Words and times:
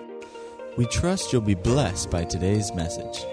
We 0.76 0.84
trust 0.84 1.32
you'll 1.32 1.40
be 1.40 1.54
blessed 1.54 2.10
by 2.10 2.24
today's 2.24 2.70
message. 2.74 3.24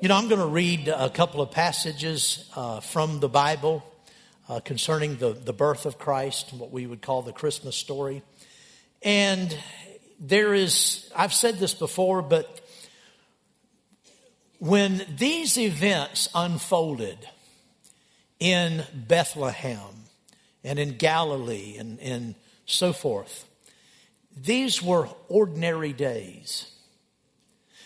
You 0.00 0.08
know, 0.08 0.14
I'm 0.14 0.28
going 0.28 0.40
to 0.40 0.46
read 0.46 0.86
a 0.86 1.10
couple 1.10 1.40
of 1.40 1.50
passages 1.50 2.48
uh, 2.54 2.78
from 2.78 3.18
the 3.18 3.28
Bible 3.28 3.84
uh, 4.48 4.60
concerning 4.60 5.16
the, 5.16 5.32
the 5.32 5.52
birth 5.52 5.84
of 5.84 5.98
Christ, 5.98 6.52
what 6.52 6.70
we 6.70 6.86
would 6.86 7.02
call 7.02 7.22
the 7.22 7.32
Christmas 7.32 7.74
story. 7.74 8.22
And 9.02 9.58
there 10.26 10.54
is, 10.54 11.10
I've 11.14 11.34
said 11.34 11.58
this 11.58 11.74
before, 11.74 12.22
but 12.22 12.60
when 14.58 15.04
these 15.18 15.58
events 15.58 16.30
unfolded 16.34 17.18
in 18.40 18.84
Bethlehem 18.94 20.06
and 20.62 20.78
in 20.78 20.96
Galilee 20.96 21.76
and, 21.78 22.00
and 22.00 22.34
so 22.64 22.94
forth, 22.94 23.46
these 24.34 24.82
were 24.82 25.08
ordinary 25.28 25.92
days. 25.92 26.70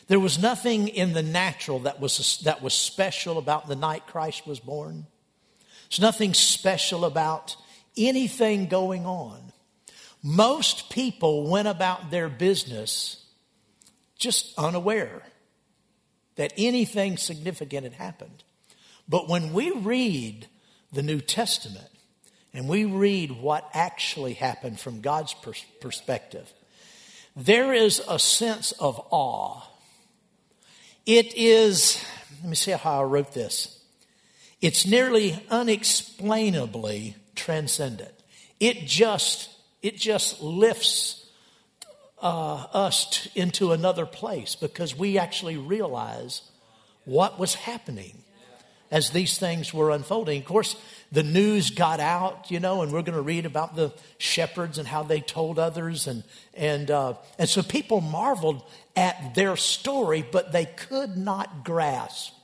There 0.06 0.20
was 0.20 0.38
nothing 0.38 0.86
in 0.86 1.14
the 1.14 1.24
natural 1.24 1.80
that 1.80 2.00
was, 2.00 2.38
that 2.44 2.62
was 2.62 2.72
special 2.72 3.38
about 3.38 3.66
the 3.66 3.76
night 3.76 4.06
Christ 4.06 4.46
was 4.46 4.60
born. 4.60 5.06
There's 5.90 6.00
nothing 6.00 6.34
special 6.34 7.04
about 7.04 7.56
anything 7.96 8.66
going 8.66 9.06
on. 9.06 9.52
Most 10.22 10.90
people 10.90 11.48
went 11.48 11.68
about 11.68 12.10
their 12.10 12.28
business 12.28 13.24
just 14.18 14.52
unaware 14.58 15.22
that 16.34 16.52
anything 16.56 17.16
significant 17.16 17.84
had 17.84 17.92
happened. 17.92 18.42
But 19.08 19.28
when 19.28 19.52
we 19.52 19.70
read 19.70 20.46
the 20.92 21.02
New 21.02 21.20
Testament 21.20 21.88
and 22.52 22.68
we 22.68 22.84
read 22.84 23.30
what 23.32 23.68
actually 23.72 24.34
happened 24.34 24.80
from 24.80 25.00
God's 25.00 25.34
pers- 25.34 25.64
perspective, 25.80 26.52
there 27.34 27.72
is 27.72 28.02
a 28.08 28.18
sense 28.18 28.72
of 28.72 29.00
awe. 29.10 29.62
It 31.06 31.34
is, 31.36 32.04
let 32.40 32.50
me 32.50 32.56
see 32.56 32.72
how 32.72 33.00
I 33.00 33.04
wrote 33.04 33.32
this. 33.32 33.82
It's 34.60 34.86
nearly 34.86 35.44
unexplainably 35.50 37.16
transcendent. 37.34 38.12
It 38.58 38.86
just 38.86 39.50
it 39.82 39.96
just 39.96 40.42
lifts 40.42 41.26
uh, 42.20 42.66
us 42.72 43.22
t- 43.22 43.40
into 43.40 43.72
another 43.72 44.06
place 44.06 44.56
because 44.56 44.96
we 44.96 45.18
actually 45.18 45.56
realize 45.56 46.42
what 47.04 47.38
was 47.38 47.54
happening 47.54 48.22
as 48.90 49.10
these 49.10 49.38
things 49.38 49.72
were 49.72 49.90
unfolding. 49.90 50.40
Of 50.40 50.46
course, 50.46 50.76
the 51.12 51.22
news 51.22 51.70
got 51.70 52.00
out, 52.00 52.50
you 52.50 52.58
know, 52.58 52.82
and 52.82 52.92
we're 52.92 53.02
going 53.02 53.16
to 53.16 53.22
read 53.22 53.46
about 53.46 53.76
the 53.76 53.92
shepherds 54.18 54.78
and 54.78 54.88
how 54.88 55.02
they 55.02 55.20
told 55.20 55.58
others, 55.58 56.06
and 56.06 56.24
and 56.54 56.90
uh, 56.90 57.14
and 57.38 57.48
so 57.48 57.62
people 57.62 58.00
marveled 58.00 58.62
at 58.96 59.34
their 59.34 59.56
story, 59.56 60.26
but 60.30 60.52
they 60.52 60.64
could 60.64 61.16
not 61.16 61.64
grasp 61.64 62.34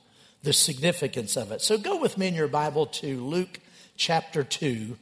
the 0.43 0.53
significance 0.53 1.37
of 1.37 1.51
it. 1.51 1.63
So 1.63 1.79
go 1.79 2.01
with 2.01 2.19
me 2.19 2.29
in 2.29 2.35
your 2.35 2.49
Bible 2.49 2.87
to 2.87 3.25
Luke 3.25 3.59
chapter 3.97 4.45
two. 4.45 4.99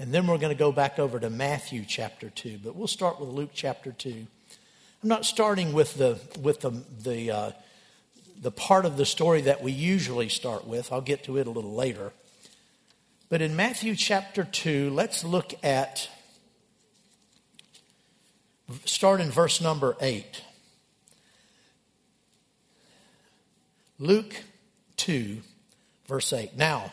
And 0.00 0.14
then 0.14 0.26
we're 0.28 0.38
going 0.38 0.54
to 0.54 0.58
go 0.58 0.70
back 0.70 0.98
over 0.98 1.18
to 1.18 1.28
Matthew 1.28 1.84
chapter 1.86 2.30
2, 2.30 2.60
but 2.62 2.76
we'll 2.76 2.86
start 2.86 3.18
with 3.18 3.30
Luke 3.30 3.50
chapter 3.52 3.90
2. 3.90 4.26
I'm 5.02 5.08
not 5.08 5.24
starting 5.24 5.72
with 5.72 5.94
the, 5.94 6.20
with 6.40 6.60
the, 6.60 6.70
the, 7.02 7.30
uh, 7.30 7.50
the 8.40 8.52
part 8.52 8.84
of 8.84 8.96
the 8.96 9.04
story 9.04 9.40
that 9.42 9.60
we 9.60 9.72
usually 9.72 10.28
start 10.28 10.66
with. 10.66 10.92
I'll 10.92 11.00
get 11.00 11.24
to 11.24 11.36
it 11.36 11.48
a 11.48 11.50
little 11.50 11.74
later. 11.74 12.12
But 13.28 13.42
in 13.42 13.56
Matthew 13.56 13.96
chapter 13.96 14.44
2, 14.44 14.90
let's 14.90 15.24
look 15.24 15.52
at, 15.64 16.08
start 18.84 19.20
in 19.20 19.30
verse 19.30 19.60
number 19.60 19.96
8. 20.00 20.44
Luke 23.98 24.44
2, 24.96 25.38
verse 26.06 26.32
8. 26.32 26.56
Now, 26.56 26.92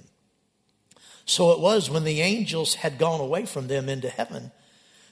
So 1.31 1.51
it 1.51 1.61
was 1.61 1.89
when 1.89 2.03
the 2.03 2.19
angels 2.19 2.75
had 2.75 2.97
gone 2.97 3.21
away 3.21 3.45
from 3.45 3.67
them 3.67 3.87
into 3.87 4.09
heaven 4.09 4.51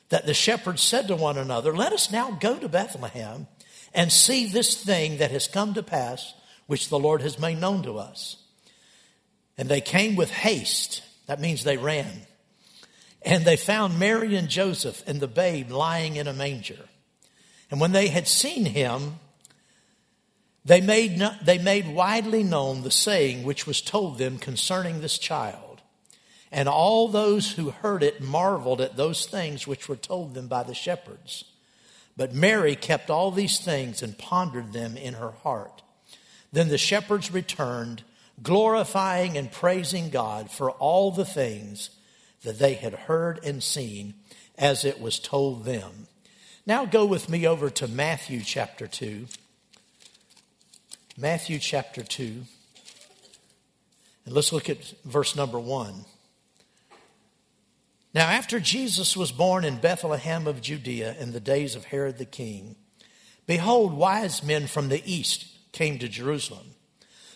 that 0.10 0.26
the 0.26 0.34
shepherds 0.34 0.82
said 0.82 1.08
to 1.08 1.16
one 1.16 1.38
another, 1.38 1.74
Let 1.74 1.94
us 1.94 2.12
now 2.12 2.32
go 2.32 2.58
to 2.58 2.68
Bethlehem 2.68 3.48
and 3.94 4.12
see 4.12 4.46
this 4.46 4.84
thing 4.84 5.20
that 5.20 5.32
has 5.32 5.48
come 5.48 5.74
to 5.76 5.82
pass, 5.82 6.34
which 6.68 6.90
the 6.90 7.00
Lord 7.00 7.22
has 7.22 7.40
made 7.40 7.62
known 7.62 7.84
to 7.84 7.98
us. 7.98 8.36
And 9.58 9.70
they 9.70 9.80
came 9.80 10.18
with 10.18 10.30
haste. 10.30 11.04
That 11.28 11.40
means 11.40 11.64
they 11.64 11.78
ran. 11.78 12.12
And 13.22 13.46
they 13.46 13.56
found 13.56 13.98
Mary 13.98 14.36
and 14.36 14.50
Joseph 14.50 15.02
and 15.08 15.22
the 15.22 15.28
babe 15.28 15.72
lying 15.72 16.18
in 16.18 16.28
a 16.28 16.34
manger. 16.34 16.90
And 17.72 17.80
when 17.80 17.94
they 17.94 18.10
had 18.10 18.28
seen 18.28 18.66
him, 18.66 19.20
they 20.66 20.82
made, 20.82 21.26
they 21.46 21.60
made 21.60 21.88
widely 21.88 22.44
known 22.44 22.82
the 22.82 22.92
saying 22.92 23.44
which 23.44 23.66
was 23.66 23.80
told 23.80 24.18
them 24.18 24.38
concerning 24.38 25.00
this 25.00 25.18
child. 25.18 25.69
And 26.52 26.68
all 26.68 27.08
those 27.08 27.52
who 27.52 27.70
heard 27.70 28.02
it 28.02 28.22
marveled 28.22 28.82
at 28.82 28.98
those 28.98 29.26
things 29.26 29.68
which 29.68 29.88
were 29.88 29.96
told 29.96 30.34
them 30.34 30.48
by 30.48 30.64
the 30.64 30.74
shepherds. 30.74 31.44
But 32.18 32.34
Mary 32.34 32.76
kept 32.76 33.10
all 33.10 33.32
these 33.32 33.60
things 33.60 34.02
and 34.02 34.18
pondered 34.18 34.74
them 34.74 34.98
in 34.98 35.14
her 35.14 35.32
heart. 35.32 35.84
Then 36.52 36.70
the 36.70 36.78
shepherds 36.78 37.32
returned, 37.32 38.04
glorifying 38.42 39.38
and 39.38 39.52
praising 39.52 40.10
God 40.10 40.50
for 40.50 40.72
all 40.72 41.12
the 41.12 41.26
things 41.26 41.92
that 42.44 42.60
they 42.60 42.74
had 42.74 42.94
heard 42.94 43.40
and 43.44 43.62
seen 43.62 44.16
as 44.58 44.84
it 44.84 45.00
was 45.00 45.20
told 45.20 45.66
them. 45.66 46.08
Now 46.66 46.86
go 46.86 47.06
with 47.06 47.30
me 47.30 47.48
over 47.48 47.70
to 47.70 47.88
Matthew 47.88 48.42
chapter 48.42 48.88
2. 48.88 49.28
Matthew 51.18 51.60
chapter 51.60 52.04
2. 52.04 52.44
And 54.26 54.36
let's 54.36 54.54
look 54.54 54.70
at 54.70 54.94
verse 55.06 55.36
number 55.36 55.60
1. 55.60 56.06
Now, 58.14 58.28
after 58.28 58.60
Jesus 58.60 59.16
was 59.16 59.32
born 59.32 59.64
in 59.64 59.78
Bethlehem 59.78 60.48
of 60.48 60.62
Judea 60.62 61.16
in 61.20 61.32
the 61.32 61.40
days 61.40 61.76
of 61.76 61.86
Herod 61.86 62.18
the 62.18 62.26
king, 62.26 62.76
behold, 63.46 63.94
wise 63.94 64.44
men 64.44 64.66
from 64.66 64.90
the 64.90 65.04
east 65.06 65.46
came 65.72 66.00
to 66.00 66.08
Jerusalem, 66.08 66.72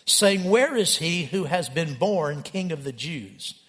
saying, 0.04 0.42
Where 0.44 0.74
is 0.74 0.96
he 0.96 1.26
who 1.26 1.44
has 1.44 1.68
been 1.68 1.94
born 1.94 2.42
king 2.42 2.72
of 2.72 2.82
the 2.82 2.92
Jews? 2.92 3.60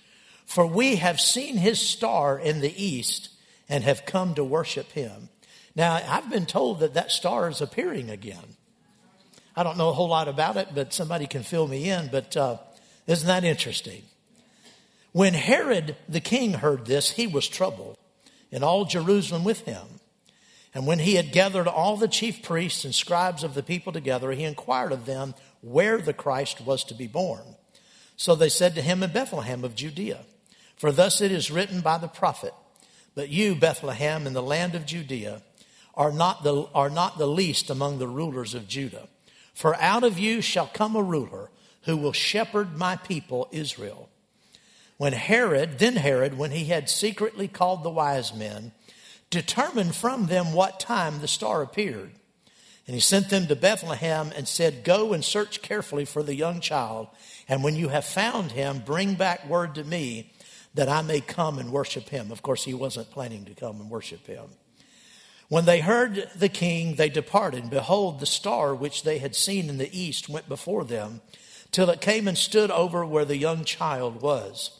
For 0.46 0.66
we 0.66 0.96
have 0.96 1.20
seen 1.20 1.58
his 1.58 1.80
star 1.80 2.40
in 2.40 2.62
the 2.62 2.84
east 2.84 3.30
and 3.70 3.84
have 3.84 4.06
come 4.06 4.34
to 4.36 4.44
worship 4.44 4.92
him. 4.92 5.30
Now, 5.76 6.02
I've 6.08 6.30
been 6.30 6.46
told 6.46 6.80
that 6.80 6.96
that 6.96 7.12
star 7.12 7.50
is 7.50 7.62
appearing 7.62 8.10
again. 8.10 8.56
I 9.56 9.64
don't 9.64 9.78
know 9.78 9.90
a 9.90 9.94
whole 9.94 10.10
lot 10.10 10.28
about 10.28 10.58
it, 10.58 10.70
but 10.74 10.94
somebody 10.94 11.28
can 11.28 11.44
fill 11.44 11.68
me 11.68 11.90
in. 11.90 12.08
But 12.08 12.36
uh, 12.36 12.58
isn't 13.08 13.28
that 13.28 13.44
interesting? 13.44 14.04
When 15.16 15.34
Herod 15.34 15.96
the 16.10 16.20
king 16.20 16.56
heard 16.56 16.86
this, 16.88 17.12
he 17.12 17.26
was 17.26 17.48
troubled, 17.48 17.98
and 18.52 18.66
all 18.66 18.84
Jerusalem 18.84 19.46
with 19.46 19.62
him. 19.62 20.02
And 20.74 20.86
when 20.86 21.00
he 21.00 21.16
had 21.16 21.32
gathered 21.32 21.70
all 21.70 21.96
the 21.96 22.10
chief 22.10 22.44
priests 22.44 22.84
and 22.84 22.94
scribes 22.94 23.42
of 23.42 23.54
the 23.54 23.64
people 23.64 23.94
together, 23.94 24.34
he 24.34 24.44
inquired 24.44 24.92
of 24.92 25.06
them 25.06 25.34
where 25.62 26.00
the 26.00 26.12
Christ 26.12 26.60
was 26.60 26.84
to 26.84 26.94
be 26.94 27.08
born. 27.08 27.56
So 28.18 28.36
they 28.36 28.50
said 28.50 28.76
to 28.76 28.82
him 28.82 29.04
in 29.04 29.14
Bethlehem 29.14 29.64
of 29.64 29.74
Judea, 29.74 30.26
For 30.76 30.92
thus 30.92 31.22
it 31.22 31.32
is 31.32 31.50
written 31.50 31.80
by 31.80 31.98
the 31.98 32.10
prophet, 32.10 32.54
But 33.16 33.30
you, 33.30 33.56
Bethlehem, 33.56 34.28
in 34.28 34.34
the 34.34 34.44
land 34.44 34.76
of 34.76 34.86
Judea, 34.86 35.44
are 35.94 36.12
not 36.12 36.44
the, 36.44 36.68
are 36.76 36.90
not 36.90 37.18
the 37.18 37.26
least 37.26 37.70
among 37.70 38.00
the 38.00 38.08
rulers 38.10 38.54
of 38.54 38.68
Judah. 38.68 39.08
For 39.54 39.78
out 39.78 40.04
of 40.04 40.20
you 40.20 40.42
shall 40.42 40.68
come 40.68 40.94
a 40.94 41.02
ruler 41.02 41.52
who 41.84 41.96
will 41.96 42.12
shepherd 42.12 42.78
my 42.78 42.98
people 42.98 43.48
Israel. 43.54 44.10
When 44.98 45.14
Herod, 45.14 45.80
then 45.80 45.98
Herod, 45.98 46.38
when 46.38 46.52
he 46.52 46.66
had 46.66 46.90
secretly 46.90 47.48
called 47.48 47.84
the 47.84 47.90
wise 47.90 48.34
men, 48.34 48.72
determined 49.30 49.96
from 49.96 50.28
them 50.28 50.54
what 50.54 50.80
time 50.80 51.20
the 51.20 51.28
star 51.28 51.62
appeared. 51.62 52.12
And 52.88 52.94
he 52.94 53.02
sent 53.02 53.30
them 53.30 53.48
to 53.48 53.56
Bethlehem 53.56 54.32
and 54.36 54.48
said, 54.48 54.84
Go 54.84 55.12
and 55.12 55.26
search 55.26 55.62
carefully 55.62 56.06
for 56.06 56.24
the 56.24 56.36
young 56.36 56.62
child, 56.62 57.08
and 57.50 57.64
when 57.64 57.76
you 57.76 57.90
have 57.90 58.06
found 58.06 58.52
him, 58.52 58.84
bring 58.86 59.16
back 59.16 59.48
word 59.50 59.76
to 59.76 59.84
me 59.84 60.32
that 60.76 60.88
I 60.88 61.02
may 61.02 61.20
come 61.20 61.58
and 61.58 61.72
worship 61.72 62.10
him. 62.10 62.32
Of 62.32 62.42
course, 62.42 62.64
he 62.64 62.74
wasn't 62.74 63.12
planning 63.12 63.46
to 63.46 63.56
come 63.56 63.82
and 63.82 63.90
worship 63.90 64.28
him. 64.28 64.46
When 65.48 65.66
they 65.66 65.80
heard 65.80 66.30
the 66.36 66.50
king, 66.50 66.96
they 66.96 67.10
departed. 67.10 67.64
And 67.64 67.70
behold, 67.70 68.20
the 68.20 68.26
star 68.26 68.74
which 68.74 69.04
they 69.04 69.20
had 69.20 69.36
seen 69.36 69.70
in 69.70 69.78
the 69.78 69.98
east 69.98 70.30
went 70.30 70.50
before 70.50 70.84
them, 70.84 71.22
till 71.72 71.90
it 71.90 72.02
came 72.02 72.28
and 72.28 72.38
stood 72.38 72.72
over 72.72 73.06
where 73.06 73.26
the 73.26 73.38
young 73.38 73.64
child 73.64 74.22
was. 74.22 74.80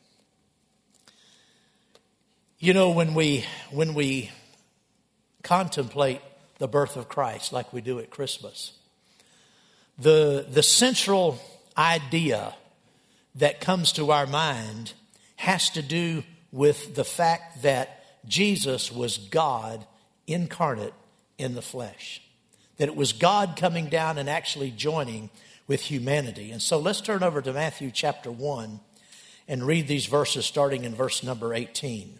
You 2.63 2.75
know, 2.75 2.91
when 2.91 3.15
we, 3.15 3.43
when 3.71 3.95
we 3.95 4.29
contemplate 5.41 6.21
the 6.59 6.67
birth 6.67 6.95
of 6.95 7.09
Christ 7.09 7.51
like 7.51 7.73
we 7.73 7.81
do 7.81 7.97
at 7.97 8.11
Christmas, 8.11 8.73
the, 9.97 10.45
the 10.47 10.61
central 10.61 11.41
idea 11.75 12.53
that 13.33 13.61
comes 13.61 13.93
to 13.93 14.11
our 14.11 14.27
mind 14.27 14.93
has 15.37 15.71
to 15.71 15.81
do 15.81 16.21
with 16.51 16.93
the 16.93 17.03
fact 17.03 17.63
that 17.63 18.05
Jesus 18.27 18.91
was 18.91 19.17
God 19.17 19.83
incarnate 20.27 20.93
in 21.39 21.55
the 21.55 21.63
flesh. 21.63 22.21
That 22.77 22.89
it 22.89 22.95
was 22.95 23.11
God 23.11 23.55
coming 23.57 23.87
down 23.87 24.19
and 24.19 24.29
actually 24.29 24.69
joining 24.69 25.31
with 25.65 25.81
humanity. 25.81 26.51
And 26.51 26.61
so 26.61 26.77
let's 26.77 27.01
turn 27.01 27.23
over 27.23 27.41
to 27.41 27.53
Matthew 27.53 27.89
chapter 27.89 28.31
1 28.31 28.79
and 29.47 29.63
read 29.63 29.87
these 29.87 30.05
verses 30.05 30.45
starting 30.45 30.83
in 30.83 30.93
verse 30.93 31.23
number 31.23 31.55
18. 31.55 32.19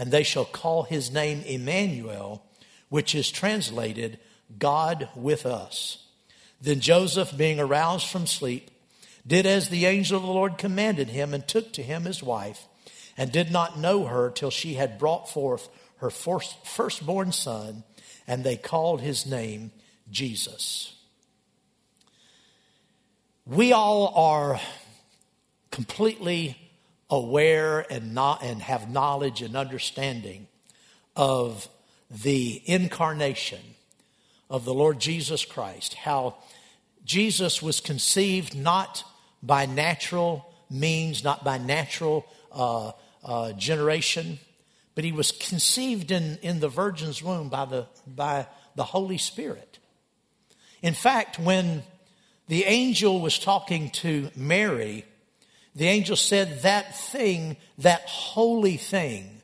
and 0.00 0.10
they 0.10 0.24
shall 0.24 0.44
call 0.44 0.82
his 0.82 1.12
name 1.12 1.42
Emmanuel, 1.42 2.42
which 2.88 3.14
is 3.14 3.30
translated 3.30 4.18
God 4.58 5.08
with 5.14 5.46
us. 5.46 6.06
Then 6.60 6.80
Joseph, 6.80 7.36
being 7.36 7.60
aroused 7.60 8.08
from 8.08 8.26
sleep, 8.26 8.70
did 9.24 9.46
as 9.46 9.68
the 9.68 9.86
angel 9.86 10.16
of 10.16 10.24
the 10.24 10.32
Lord 10.32 10.58
commanded 10.58 11.10
him, 11.10 11.32
and 11.32 11.46
took 11.46 11.72
to 11.74 11.82
him 11.82 12.04
his 12.04 12.22
wife, 12.22 12.66
and 13.16 13.30
did 13.30 13.52
not 13.52 13.78
know 13.78 14.06
her 14.06 14.30
till 14.30 14.50
she 14.50 14.74
had 14.74 14.98
brought 14.98 15.30
forth 15.30 15.68
her 15.98 16.10
first, 16.10 16.66
firstborn 16.66 17.30
son 17.30 17.84
and 18.30 18.44
they 18.44 18.56
called 18.56 19.00
his 19.00 19.26
name 19.26 19.72
Jesus. 20.08 20.94
We 23.44 23.72
all 23.72 24.14
are 24.14 24.60
completely 25.72 26.56
aware 27.10 27.84
and 27.90 28.14
not 28.14 28.42
and 28.42 28.62
have 28.62 28.90
knowledge 28.90 29.42
and 29.42 29.56
understanding 29.56 30.46
of 31.16 31.68
the 32.10 32.62
incarnation 32.66 33.60
of 34.48 34.64
the 34.64 34.74
Lord 34.74 35.00
Jesus 35.00 35.44
Christ, 35.44 35.94
how 35.94 36.36
Jesus 37.04 37.62
was 37.62 37.80
conceived 37.80 38.56
not 38.56 39.04
by 39.42 39.66
natural 39.66 40.46
means, 40.70 41.24
not 41.24 41.44
by 41.44 41.58
natural 41.58 42.26
uh, 42.52 42.92
uh, 43.24 43.52
generation, 43.52 44.38
but 44.94 45.04
he 45.04 45.12
was 45.12 45.32
conceived 45.32 46.10
in, 46.10 46.38
in 46.42 46.60
the 46.60 46.68
virgin's 46.68 47.22
womb 47.22 47.48
by 47.48 47.64
the, 47.64 47.86
by 48.06 48.46
the 48.74 48.84
Holy 48.84 49.18
Spirit. 49.18 49.78
In 50.82 50.94
fact, 50.94 51.38
when 51.38 51.82
the 52.48 52.64
angel 52.64 53.20
was 53.20 53.38
talking 53.38 53.90
to 53.90 54.30
Mary, 54.34 55.04
the 55.74 55.86
angel 55.86 56.16
said, 56.16 56.62
That 56.62 56.96
thing, 56.96 57.56
that 57.78 58.02
holy 58.02 58.76
thing, 58.76 59.42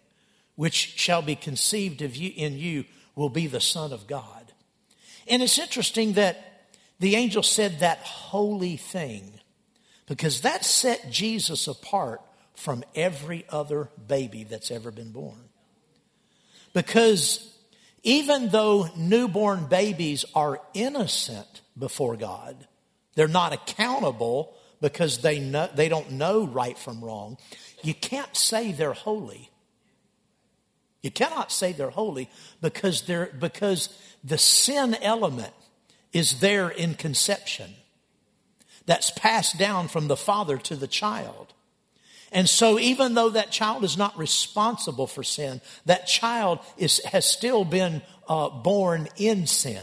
which 0.54 0.94
shall 0.96 1.22
be 1.22 1.36
conceived 1.36 2.02
of 2.02 2.16
you, 2.16 2.32
in 2.34 2.58
you, 2.58 2.84
will 3.14 3.28
be 3.28 3.46
the 3.46 3.60
Son 3.60 3.92
of 3.92 4.06
God. 4.06 4.52
And 5.28 5.42
it's 5.42 5.58
interesting 5.58 6.14
that 6.14 6.68
the 6.98 7.16
angel 7.16 7.42
said 7.42 7.80
that 7.80 7.98
holy 7.98 8.76
thing 8.76 9.32
because 10.06 10.42
that 10.42 10.64
set 10.64 11.10
Jesus 11.10 11.66
apart 11.66 12.22
from 12.54 12.84
every 12.94 13.44
other 13.50 13.90
baby 14.06 14.44
that's 14.44 14.70
ever 14.70 14.90
been 14.90 15.10
born. 15.10 15.48
Because 16.72 17.52
even 18.02 18.48
though 18.50 18.88
newborn 18.96 19.66
babies 19.66 20.24
are 20.34 20.60
innocent 20.74 21.60
before 21.76 22.16
God, 22.16 22.56
they're 23.14 23.28
not 23.28 23.52
accountable 23.52 24.55
because 24.80 25.18
they, 25.18 25.38
know, 25.38 25.68
they 25.74 25.88
don't 25.88 26.12
know 26.12 26.46
right 26.46 26.78
from 26.78 27.04
wrong. 27.04 27.38
You 27.82 27.94
can't 27.94 28.36
say 28.36 28.72
they're 28.72 28.92
holy. 28.92 29.50
You 31.02 31.10
cannot 31.10 31.52
say 31.52 31.72
they're 31.72 31.90
holy 31.90 32.28
because, 32.60 33.02
they're, 33.02 33.30
because 33.38 33.96
the 34.24 34.38
sin 34.38 34.96
element 35.00 35.52
is 36.12 36.40
there 36.40 36.68
in 36.68 36.94
conception. 36.94 37.74
That's 38.86 39.10
passed 39.10 39.58
down 39.58 39.88
from 39.88 40.08
the 40.08 40.16
father 40.16 40.56
to 40.58 40.76
the 40.76 40.86
child. 40.86 41.52
And 42.32 42.48
so, 42.48 42.78
even 42.78 43.14
though 43.14 43.30
that 43.30 43.52
child 43.52 43.84
is 43.84 43.96
not 43.96 44.18
responsible 44.18 45.06
for 45.06 45.22
sin, 45.22 45.60
that 45.84 46.06
child 46.06 46.58
is, 46.76 47.02
has 47.04 47.24
still 47.24 47.64
been 47.64 48.02
uh, 48.28 48.48
born 48.50 49.08
in 49.16 49.46
sin. 49.46 49.82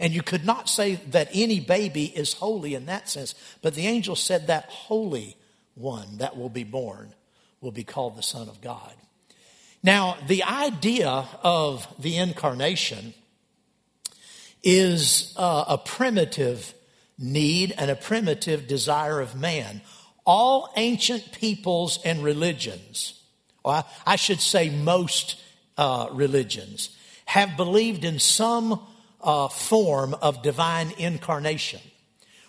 And 0.00 0.12
you 0.12 0.22
could 0.22 0.44
not 0.44 0.68
say 0.68 0.96
that 1.10 1.28
any 1.32 1.60
baby 1.60 2.04
is 2.04 2.34
holy 2.34 2.74
in 2.74 2.86
that 2.86 3.08
sense, 3.08 3.34
but 3.62 3.74
the 3.74 3.86
angel 3.86 4.14
said 4.14 4.46
that 4.46 4.66
holy 4.66 5.36
one 5.74 6.18
that 6.18 6.36
will 6.36 6.48
be 6.48 6.64
born 6.64 7.14
will 7.60 7.72
be 7.72 7.84
called 7.84 8.16
the 8.16 8.22
Son 8.22 8.48
of 8.48 8.60
God. 8.60 8.92
Now, 9.82 10.16
the 10.26 10.44
idea 10.44 11.26
of 11.42 11.86
the 11.98 12.16
incarnation 12.16 13.14
is 14.62 15.34
uh, 15.36 15.64
a 15.68 15.78
primitive 15.78 16.74
need 17.18 17.74
and 17.76 17.90
a 17.90 17.96
primitive 17.96 18.66
desire 18.66 19.20
of 19.20 19.34
man. 19.34 19.80
All 20.24 20.70
ancient 20.76 21.32
peoples 21.32 22.00
and 22.04 22.22
religions, 22.22 23.20
or 23.64 23.84
I 24.06 24.16
should 24.16 24.40
say 24.40 24.68
most 24.68 25.40
uh, 25.76 26.08
religions, 26.12 26.90
have 27.24 27.56
believed 27.56 28.04
in 28.04 28.18
some 28.18 28.80
uh, 29.20 29.48
form 29.48 30.14
of 30.14 30.42
divine 30.42 30.92
incarnation. 30.98 31.80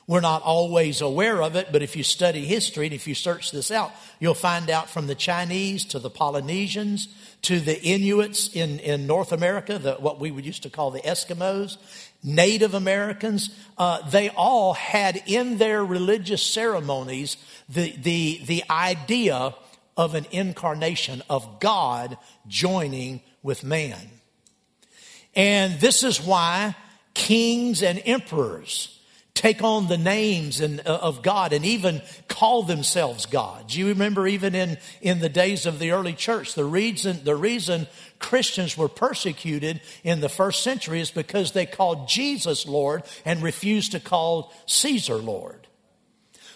We're 0.07 0.21
not 0.21 0.41
always 0.41 1.01
aware 1.01 1.43
of 1.43 1.55
it, 1.55 1.71
but 1.71 1.83
if 1.83 1.95
you 1.95 2.01
study 2.01 2.43
history 2.45 2.88
and 2.88 2.95
if 2.95 3.07
you 3.07 3.13
search 3.13 3.51
this 3.51 3.69
out, 3.69 3.91
you'll 4.19 4.33
find 4.33 4.67
out 4.71 4.89
from 4.89 5.05
the 5.05 5.13
Chinese 5.13 5.85
to 5.85 5.99
the 5.99 6.09
Polynesians 6.09 7.09
to 7.43 7.59
the 7.59 7.79
Inuits 7.81 8.49
in, 8.55 8.79
in 8.79 9.07
North 9.07 9.31
America, 9.31 9.77
the, 9.77 9.93
what 9.93 10.19
we 10.19 10.31
would 10.31 10.45
used 10.45 10.63
to 10.63 10.69
call 10.69 10.91
the 10.91 10.99
Eskimos, 11.01 11.77
Native 12.23 12.73
Americans, 12.73 13.49
uh, 13.77 14.07
they 14.09 14.29
all 14.29 14.73
had 14.73 15.21
in 15.25 15.57
their 15.57 15.85
religious 15.85 16.45
ceremonies 16.45 17.38
the, 17.69 17.95
the, 17.97 18.41
the 18.45 18.63
idea 18.69 19.53
of 19.95 20.15
an 20.15 20.25
incarnation 20.31 21.21
of 21.29 21.59
God 21.59 22.17
joining 22.47 23.21
with 23.41 23.63
man. 23.63 24.09
And 25.36 25.79
this 25.79 26.03
is 26.03 26.21
why 26.21 26.75
kings 27.13 27.83
and 27.83 28.01
emperors 28.05 29.00
take 29.39 29.63
on 29.63 29.88
the 29.88 29.98
names 29.98 30.59
and, 30.59 30.81
uh, 30.81 31.00
of 31.01 31.21
God 31.21 31.53
and 31.53 31.63
even 31.63 32.01
call 32.27 32.63
themselves 32.63 33.25
gods. 33.25 33.75
You 33.75 33.88
remember 33.88 34.27
even 34.27 34.53
in, 34.53 34.77
in 35.01 35.19
the 35.19 35.29
days 35.29 35.65
of 35.65 35.79
the 35.79 35.91
early 35.91 36.12
church, 36.12 36.55
the 36.55 36.65
reason, 36.65 37.24
the 37.24 37.38
reason 37.38 37.88
Christians 38.19 38.77
were 38.77 38.89
persecuted 38.89 39.79
in 40.03 40.19
the 40.19 40.27
first 40.27 40.62
century 40.62 41.00
is 41.00 41.09
because 41.09 41.53
they 41.53 41.65
called 41.65 42.09
Jesus 42.09 42.67
Lord 42.67 43.03
and 43.24 43.41
refused 43.41 43.93
to 43.93 44.01
call 44.01 44.51
Caesar 44.65 45.15
Lord. 45.15 45.68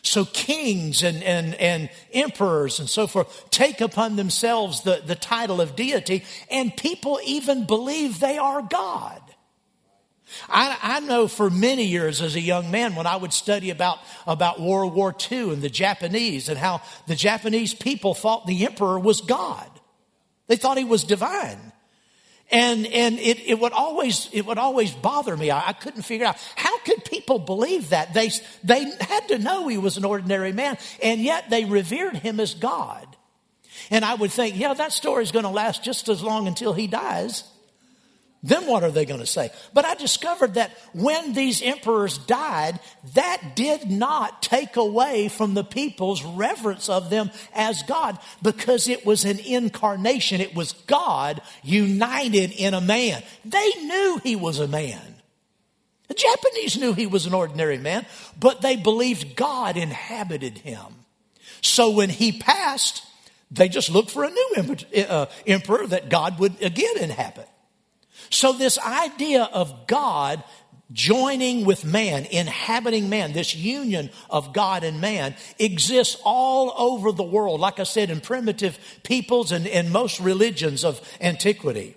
So 0.04 0.26
kings 0.26 1.02
and, 1.02 1.24
and, 1.24 1.56
and 1.56 1.90
emperors 2.12 2.80
and 2.80 2.90
so 2.90 3.08
forth 3.08 3.50
take 3.50 3.80
upon 3.82 4.18
themselves 4.18 4.82
the, 4.82 5.02
the 5.06 5.16
title 5.16 5.62
of 5.62 5.76
deity, 5.76 6.24
and 6.52 6.76
people 6.76 7.20
even 7.26 7.66
believe 7.66 8.20
they 8.20 8.38
are 8.38 8.62
God. 8.62 9.22
I, 10.50 10.78
I, 10.82 11.00
know 11.02 11.28
for 11.28 11.50
many 11.50 11.86
years 11.86 12.22
as 12.22 12.36
a 12.36 12.40
young 12.40 12.72
man 12.72 12.96
when 12.96 13.08
I 13.08 13.16
would 13.16 13.34
study 13.34 13.70
about, 13.70 14.00
about 14.26 14.60
World 14.60 14.94
War 14.94 15.16
II 15.32 15.54
and 15.54 15.62
the 15.62 15.70
Japanese 15.70 16.50
and 16.50 16.58
how 16.58 16.82
the 17.08 17.16
Japanese 17.16 17.74
people 17.74 18.14
thought 18.14 18.48
the 18.48 18.66
emperor 18.66 19.00
was 19.00 19.22
God. 19.22 19.70
They 20.48 20.56
thought 20.56 20.78
he 20.78 20.84
was 20.84 21.04
divine. 21.04 21.73
And, 22.52 22.86
and 22.86 23.18
it, 23.20 23.40
it 23.40 23.60
would 23.60 23.72
always, 23.72 24.30
it 24.32 24.46
would 24.46 24.58
always 24.58 24.92
bother 24.92 25.36
me. 25.36 25.50
I, 25.50 25.70
I 25.70 25.74
couldn't 25.74 26.04
figure 26.04 26.26
out 26.26 26.38
how 26.56 26.78
could 26.80 27.04
people 27.06 27.40
believe 27.40 27.90
that? 27.90 28.14
They, 28.14 28.30
they 28.64 28.84
had 29.00 29.28
to 29.30 29.40
know 29.40 29.68
he 29.68 29.78
was 29.78 29.98
an 29.98 30.06
ordinary 30.06 30.52
man 30.52 30.78
and 31.02 31.22
yet 31.22 31.50
they 31.50 31.66
revered 31.66 32.18
him 32.18 32.40
as 32.40 32.54
God. 32.54 33.08
And 33.90 34.06
I 34.06 34.16
would 34.16 34.32
think, 34.32 34.58
yeah, 34.58 34.74
that 34.74 34.92
story 34.92 35.24
is 35.24 35.32
going 35.32 35.44
to 35.44 35.50
last 35.50 35.84
just 35.84 36.10
as 36.10 36.22
long 36.22 36.48
until 36.48 36.74
he 36.74 36.88
dies. 36.88 37.44
Then 38.46 38.68
what 38.68 38.84
are 38.84 38.92
they 38.92 39.06
going 39.06 39.22
to 39.22 39.26
say? 39.26 39.52
But 39.74 39.86
I 39.86 39.96
discovered 39.96 40.56
that 40.56 40.78
when 40.92 41.32
these 41.32 41.62
emperors 41.62 42.18
died, 42.18 42.78
that 43.14 43.56
did 43.56 43.90
not 43.90 44.42
take 44.42 44.76
away 44.76 45.30
from 45.30 45.54
the 45.54 45.64
people's 45.64 46.22
reverence 46.24 46.90
of 46.90 47.10
them 47.10 47.32
as 47.56 47.84
God 47.84 48.20
because 48.42 48.90
it 48.90 49.06
was 49.06 49.24
an 49.24 49.40
incarnation. 49.40 50.42
It 50.42 50.56
was 50.56 50.74
God 50.88 51.42
united 51.64 52.52
in 52.52 52.74
a 52.74 52.82
man. 52.82 53.24
They 53.46 53.72
knew 53.82 54.20
he 54.22 54.36
was 54.36 54.60
a 54.60 54.68
man. 54.68 55.02
The 56.10 56.16
Japanese 56.16 56.78
knew 56.78 56.92
he 56.92 57.08
was 57.08 57.26
an 57.26 57.34
ordinary 57.34 57.78
man, 57.78 58.06
but 58.38 58.62
they 58.62 58.76
believed 58.76 59.38
God 59.38 59.78
inhabited 59.78 60.58
him. 60.58 61.06
So 61.62 61.92
when 61.92 62.10
he 62.10 62.34
passed, 62.34 63.06
they 63.50 63.70
just 63.70 63.90
looked 63.90 64.12
for 64.12 64.26
a 64.26 64.30
new 64.30 64.76
uh, 65.08 65.28
emperor 65.48 65.88
that 65.88 66.10
God 66.10 66.40
would 66.40 66.62
again 66.62 66.98
inhabit. 67.00 67.48
So, 68.34 68.52
this 68.52 68.80
idea 68.80 69.44
of 69.44 69.86
God 69.86 70.44
joining 70.92 71.66
with 71.66 71.86
man, 71.86 72.26
inhabiting 72.26 73.08
man, 73.08 73.34
this 73.34 73.56
union 73.56 74.10
of 74.28 74.54
God 74.54 74.84
and 74.84 75.00
man 75.00 75.36
exists 75.60 76.20
all 76.24 76.74
over 76.76 77.12
the 77.12 77.22
world, 77.24 77.60
like 77.60 77.80
I 77.80 77.84
said, 77.84 78.10
in 78.10 78.22
primitive 78.22 78.80
peoples 79.04 79.52
and 79.52 79.68
in 79.68 79.92
most 79.92 80.20
religions 80.20 80.84
of 80.84 81.00
antiquity. 81.22 81.96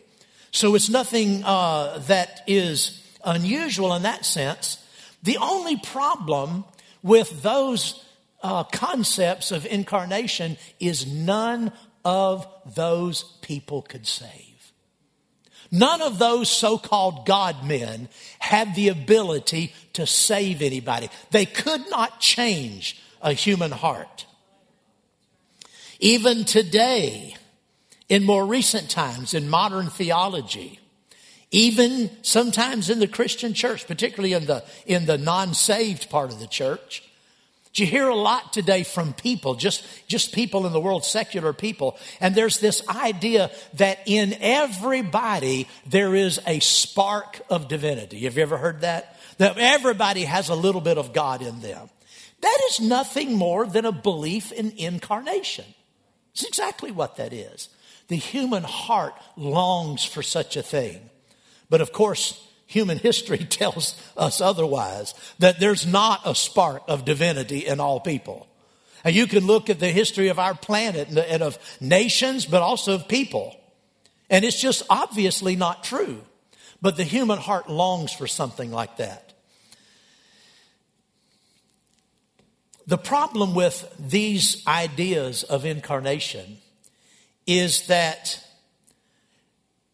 So, 0.50 0.75
it's 0.75 0.90
nothing 0.90 1.43
uh, 1.43 2.00
that 2.07 2.43
is 2.47 3.02
unusual 3.25 3.95
in 3.95 4.02
that 4.02 4.26
sense. 4.26 4.76
The 5.23 5.38
only 5.38 5.78
problem 5.78 6.66
with 7.02 7.43
those 7.43 8.05
uh, 8.43 8.64
concepts 8.64 9.52
of 9.52 9.64
incarnation 9.64 10.59
is 10.81 11.07
none 11.07 11.73
of 12.05 12.47
those 12.66 13.23
people 13.40 13.81
could 13.81 14.07
save. 14.07 14.55
None 15.76 16.00
of 16.00 16.18
those 16.18 16.49
so 16.49 16.78
called 16.78 17.26
God 17.26 17.64
men 17.64 18.09
had 18.38 18.75
the 18.75 18.88
ability 18.88 19.75
to 19.92 20.06
save 20.06 20.62
anybody. 20.62 21.11
They 21.33 21.45
could 21.45 21.90
not 21.90 22.18
change 22.18 22.99
a 23.21 23.35
human 23.35 23.73
heart. 23.73 24.25
Even 26.00 26.45
today, 26.45 27.37
in 28.09 28.25
more 28.25 28.47
recent 28.47 28.88
times, 28.88 29.35
in 29.35 29.50
modern 29.50 29.88
theology, 29.90 30.80
even 31.50 32.11
sometimes 32.23 32.88
in 32.88 32.99
the 32.99 33.06
Christian 33.06 33.52
church, 33.52 33.87
particularly 33.87 34.33
in 34.33 34.47
the, 34.47 34.64
in 34.87 35.04
the 35.04 35.18
non 35.18 35.52
saved 35.52 36.09
part 36.09 36.33
of 36.33 36.40
the 36.40 36.47
church, 36.47 37.05
you 37.78 37.87
hear 37.87 38.09
a 38.09 38.14
lot 38.14 38.52
today 38.52 38.83
from 38.83 39.12
people, 39.12 39.54
just, 39.54 39.85
just 40.09 40.33
people 40.33 40.66
in 40.66 40.73
the 40.73 40.80
world, 40.80 41.04
secular 41.04 41.52
people. 41.52 41.99
And 42.21 42.35
there's 42.35 42.59
this 42.59 42.87
idea 42.88 43.50
that 43.75 44.00
in 44.06 44.37
everybody 44.40 45.68
there 45.87 46.14
is 46.14 46.40
a 46.47 46.61
spark 46.61 47.40
of 47.50 47.68
divinity. 47.68 48.21
Have 48.21 48.37
you 48.37 48.42
ever 48.42 48.56
heard 48.56 48.83
that? 48.83 49.18
That 49.38 49.59
everybody 49.59 50.25
has 50.25 50.49
a 50.49 50.54
little 50.54 50.80
bit 50.80 50.99
of 50.99 51.12
God 51.12 51.42
in 51.42 51.61
them. 51.61 51.90
That 52.40 52.61
is 52.71 52.80
nothing 52.80 53.35
more 53.35 53.66
than 53.66 53.85
a 53.85 53.92
belief 53.92 54.52
in 54.52 54.73
incarnation. 54.76 55.64
It's 56.33 56.45
exactly 56.45 56.92
what 56.92 57.16
that 57.16 57.33
is. 57.33 57.68
The 58.09 58.16
human 58.16 58.62
heart 58.62 59.14
longs 59.37 60.04
for 60.04 60.23
such 60.23 60.56
a 60.56 60.62
thing. 60.62 61.11
But 61.68 61.80
of 61.80 61.92
course, 61.92 62.40
human 62.66 62.99
history 62.99 63.38
tells 63.50 64.00
us 64.16 64.40
otherwise, 64.40 65.14
that 65.38 65.61
there's 65.61 65.87
not 65.87 66.20
a 66.25 66.35
spark 66.35 66.82
of 66.88 67.04
divinity 67.04 67.66
in 67.66 67.80
all 67.80 68.00
people. 68.00 68.46
And 69.04 69.14
you 69.14 69.26
can 69.26 69.46
look 69.46 69.70
at 69.70 69.78
the 69.78 69.88
history 69.88 70.28
of 70.28 70.38
our 70.38 70.54
planet 70.54 71.08
and 71.08 71.42
of 71.42 71.58
nations, 71.80 72.44
but 72.44 72.62
also 72.62 72.94
of 72.94 73.08
people. 73.08 73.54
And 74.28 74.44
it's 74.44 74.61
just 74.61 74.82
obviously 74.90 75.54
not 75.54 75.85
true. 75.85 76.23
But 76.82 76.96
the 76.96 77.04
human 77.04 77.38
heart 77.38 77.70
longs 77.70 78.12
for 78.12 78.26
something 78.26 78.73
like 78.73 78.96
that. 78.96 79.32
The 82.87 82.99
problem 82.99 83.54
with 83.54 83.92
these 83.99 84.64
ideas 84.66 85.42
of 85.42 85.64
incarnation 85.64 86.58
is 87.46 87.87
that 87.87 88.44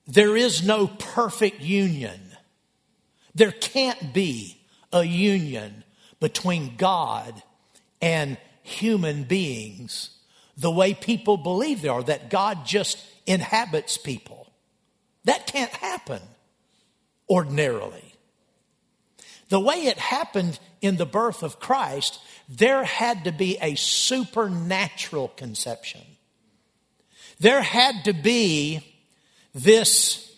there 0.07 0.37
is 0.37 0.67
no 0.67 0.87
perfect 0.87 1.61
union 1.61 2.32
there 3.35 3.53
can't 3.53 4.13
be 4.13 4.61
a 4.93 5.05
union 5.05 5.85
between 6.21 6.77
God 6.77 7.43
and 8.01 8.37
human 8.63 9.25
beings 9.25 10.11
the 10.57 10.71
way 10.71 10.95
people 10.95 11.37
believe 11.37 11.83
there 11.83 11.93
are, 11.93 12.03
that 12.03 12.31
God 12.31 12.67
just 12.67 13.05
inhabits 13.27 13.97
people. 13.97 14.53
That 15.25 15.47
can't 15.47 15.71
happen 15.71 16.21
ordinarily. 17.29 18.15
The 19.49 19.61
way 19.61 19.87
it 19.87 19.99
happened 19.99 20.59
in 20.81 20.97
the 20.97 21.07
birth 21.07 21.43
of 21.43 21.61
Christ, 21.61 22.21
there 22.49 22.85
had 22.85 23.25
to 23.25 23.33
be 23.33 23.59
a 23.61 23.75
supernatural 23.75 25.29
conception. 25.29 26.03
There 27.39 27.63
had 27.63 28.05
to 28.05 28.13
be 28.13 28.87
this 29.55 30.35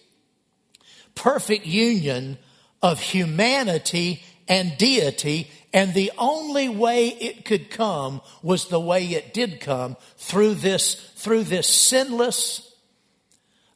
perfect 1.15 1.67
union 1.67 2.39
of 2.85 3.01
humanity 3.01 4.23
and 4.47 4.77
deity, 4.77 5.51
and 5.73 5.95
the 5.95 6.13
only 6.19 6.69
way 6.69 7.09
it 7.09 7.47
could 7.47 7.71
come 7.71 8.21
was 8.43 8.69
the 8.69 8.79
way 8.79 9.07
it 9.07 9.33
did 9.33 9.59
come 9.59 9.97
through 10.19 10.53
this, 10.53 10.95
through 11.17 11.45
this 11.45 11.67
sinless 11.67 12.75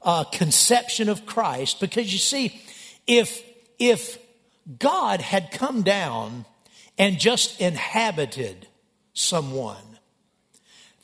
uh, 0.03 0.25
conception 0.25 1.09
of 1.09 1.25
Christ. 1.25 1.81
Because 1.81 2.13
you 2.13 2.19
see, 2.19 2.61
if, 3.07 3.43
if 3.79 4.19
God 4.79 5.23
had 5.23 5.53
come 5.53 5.81
down 5.81 6.45
and 6.99 7.19
just 7.19 7.63
inhabited 7.63 8.69
someone, 9.15 9.99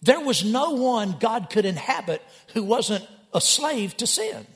there 0.03 0.21
was 0.21 0.45
no 0.45 0.73
one 0.73 1.17
God 1.19 1.49
could 1.49 1.65
inhabit 1.65 2.21
who 2.53 2.65
wasn't 2.65 3.07
a 3.33 3.41
slave 3.41 3.97
to 3.97 4.07
sin. 4.07 4.47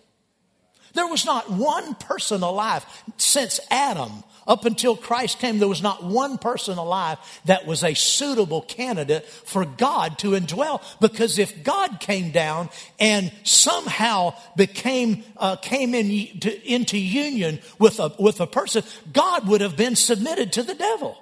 There 0.98 1.06
was 1.06 1.24
not 1.24 1.48
one 1.48 1.94
person 1.94 2.42
alive 2.42 2.84
since 3.18 3.60
Adam 3.70 4.24
Up 4.48 4.64
until 4.64 4.96
Christ 4.96 5.38
came, 5.38 5.58
there 5.58 5.68
was 5.68 5.82
not 5.82 6.02
one 6.02 6.38
person 6.38 6.78
alive 6.78 7.18
that 7.44 7.66
was 7.66 7.84
a 7.84 7.92
suitable 7.92 8.62
candidate 8.62 9.26
for 9.26 9.66
God 9.66 10.18
to 10.20 10.30
indwell. 10.30 10.82
Because 11.00 11.38
if 11.38 11.62
God 11.62 12.00
came 12.00 12.30
down 12.30 12.70
and 12.98 13.30
somehow 13.44 14.34
became, 14.56 15.22
uh, 15.36 15.56
came 15.56 15.94
in, 15.94 16.40
to, 16.40 16.66
into 16.66 16.98
union 16.98 17.60
with 17.78 18.00
a, 18.00 18.12
with 18.18 18.40
a 18.40 18.46
person, 18.46 18.82
God 19.12 19.46
would 19.46 19.60
have 19.60 19.76
been 19.76 19.94
submitted 19.94 20.54
to 20.54 20.62
the 20.62 20.74
devil. 20.74 21.16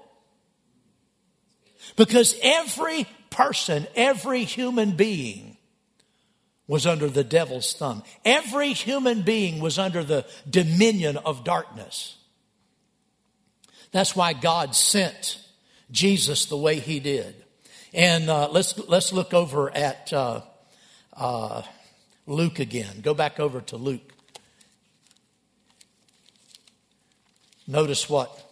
Because 1.96 2.34
every 2.42 3.06
person, 3.28 3.88
every 3.94 4.44
human 4.44 4.92
being 4.92 5.45
was 6.68 6.86
under 6.86 7.08
the 7.08 7.24
devil's 7.24 7.74
thumb. 7.74 8.02
Every 8.24 8.72
human 8.72 9.22
being 9.22 9.60
was 9.60 9.78
under 9.78 10.02
the 10.02 10.26
dominion 10.48 11.16
of 11.16 11.44
darkness. 11.44 12.16
That's 13.92 14.16
why 14.16 14.32
God 14.32 14.74
sent 14.74 15.40
Jesus 15.90 16.46
the 16.46 16.56
way 16.56 16.80
he 16.80 17.00
did. 17.00 17.34
And 17.94 18.28
uh, 18.28 18.48
let's, 18.50 18.76
let's 18.88 19.12
look 19.12 19.32
over 19.32 19.74
at 19.74 20.12
uh, 20.12 20.42
uh, 21.16 21.62
Luke 22.26 22.58
again. 22.58 23.00
Go 23.00 23.14
back 23.14 23.38
over 23.38 23.60
to 23.62 23.76
Luke. 23.76 24.12
Notice 27.68 28.08
what 28.08 28.42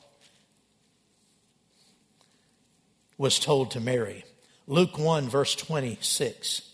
was 3.18 3.38
told 3.38 3.72
to 3.72 3.80
Mary. 3.80 4.24
Luke 4.66 4.98
1, 4.98 5.28
verse 5.28 5.54
26. 5.54 6.73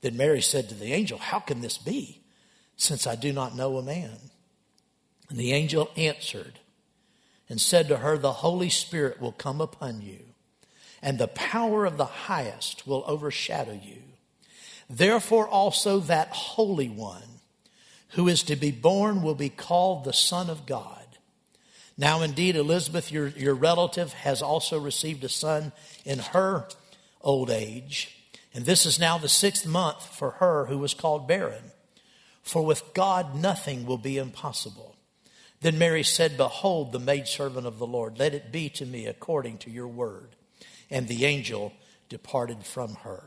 Then 0.00 0.16
Mary 0.16 0.40
said 0.40 0.68
to 0.68 0.74
the 0.74 0.92
angel, 0.92 1.18
How 1.18 1.40
can 1.40 1.60
this 1.60 1.78
be, 1.78 2.20
since 2.76 3.06
I 3.06 3.16
do 3.16 3.32
not 3.32 3.56
know 3.56 3.76
a 3.76 3.82
man? 3.82 4.16
And 5.28 5.38
the 5.38 5.52
angel 5.52 5.90
answered 5.96 6.58
and 7.48 7.60
said 7.60 7.88
to 7.88 7.98
her, 7.98 8.16
The 8.16 8.32
Holy 8.32 8.70
Spirit 8.70 9.20
will 9.20 9.32
come 9.32 9.60
upon 9.60 10.00
you, 10.00 10.20
and 11.02 11.18
the 11.18 11.28
power 11.28 11.84
of 11.84 11.96
the 11.96 12.04
highest 12.04 12.86
will 12.86 13.04
overshadow 13.06 13.78
you. 13.82 14.02
Therefore, 14.88 15.46
also 15.46 16.00
that 16.00 16.28
Holy 16.30 16.88
One 16.88 17.40
who 18.10 18.28
is 18.28 18.42
to 18.44 18.56
be 18.56 18.70
born 18.70 19.22
will 19.22 19.34
be 19.34 19.48
called 19.48 20.04
the 20.04 20.12
Son 20.12 20.50
of 20.50 20.66
God. 20.66 20.96
Now, 21.96 22.22
indeed, 22.22 22.56
Elizabeth, 22.56 23.12
your, 23.12 23.28
your 23.28 23.54
relative, 23.54 24.12
has 24.12 24.42
also 24.42 24.80
received 24.80 25.22
a 25.22 25.28
son 25.28 25.72
in 26.04 26.18
her 26.18 26.66
old 27.20 27.50
age. 27.50 28.16
And 28.52 28.64
this 28.64 28.84
is 28.84 28.98
now 28.98 29.18
the 29.18 29.28
sixth 29.28 29.66
month 29.66 30.04
for 30.04 30.32
her 30.32 30.66
who 30.66 30.78
was 30.78 30.94
called 30.94 31.28
barren. 31.28 31.72
For 32.42 32.64
with 32.64 32.94
God 32.94 33.34
nothing 33.34 33.86
will 33.86 33.98
be 33.98 34.18
impossible. 34.18 34.96
Then 35.60 35.78
Mary 35.78 36.02
said, 36.02 36.36
Behold, 36.36 36.92
the 36.92 36.98
maidservant 36.98 37.66
of 37.66 37.78
the 37.78 37.86
Lord, 37.86 38.18
let 38.18 38.34
it 38.34 38.50
be 38.50 38.68
to 38.70 38.86
me 38.86 39.06
according 39.06 39.58
to 39.58 39.70
your 39.70 39.88
word. 39.88 40.34
And 40.90 41.06
the 41.06 41.26
angel 41.26 41.72
departed 42.08 42.64
from 42.64 42.94
her. 42.96 43.22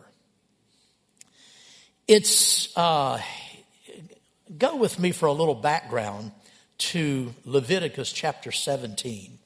It's, 2.08 2.76
uh, 2.76 3.22
go 4.58 4.76
with 4.76 5.00
me 5.00 5.12
for 5.12 5.28
a 5.28 5.32
little 5.32 5.56
background 5.56 6.32
to 6.80 7.34
Leviticus 7.46 8.12
chapter 8.12 8.52
17. 8.52 9.40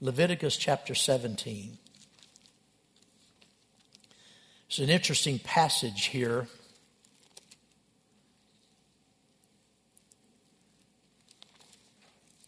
Leviticus 0.00 0.56
chapter 0.56 0.94
17. 0.94 1.78
It's 4.68 4.78
an 4.78 4.90
interesting 4.90 5.38
passage 5.38 6.06
here. 6.06 6.46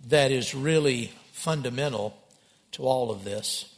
That 0.06 0.30
is 0.30 0.54
really 0.54 1.12
fundamental 1.32 2.16
to 2.72 2.82
all 2.82 3.10
of 3.10 3.24
this. 3.24 3.74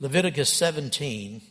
Leviticus 0.00 0.48
17 0.48 1.42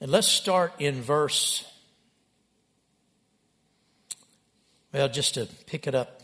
And 0.00 0.12
let's 0.12 0.28
start 0.28 0.74
in 0.78 1.02
verse, 1.02 1.64
well, 4.92 5.08
just 5.08 5.34
to 5.34 5.48
pick 5.66 5.88
it 5.88 5.94
up, 5.94 6.22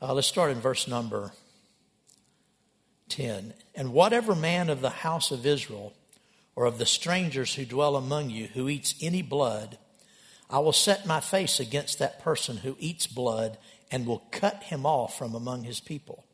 uh, 0.00 0.14
let's 0.14 0.28
start 0.28 0.52
in 0.52 0.60
verse 0.60 0.86
number 0.86 1.32
10. 3.08 3.52
And 3.74 3.92
whatever 3.92 4.36
man 4.36 4.70
of 4.70 4.80
the 4.80 4.90
house 4.90 5.32
of 5.32 5.44
Israel 5.44 5.92
or 6.54 6.66
of 6.66 6.78
the 6.78 6.86
strangers 6.86 7.54
who 7.56 7.64
dwell 7.64 7.96
among 7.96 8.30
you 8.30 8.46
who 8.46 8.68
eats 8.68 8.94
any 9.00 9.22
blood, 9.22 9.76
I 10.48 10.60
will 10.60 10.72
set 10.72 11.04
my 11.04 11.18
face 11.18 11.58
against 11.58 11.98
that 11.98 12.22
person 12.22 12.58
who 12.58 12.76
eats 12.78 13.08
blood 13.08 13.58
and 13.90 14.06
will 14.06 14.22
cut 14.30 14.62
him 14.64 14.86
off 14.86 15.18
from 15.18 15.34
among 15.34 15.64
his 15.64 15.80
people. 15.80 16.24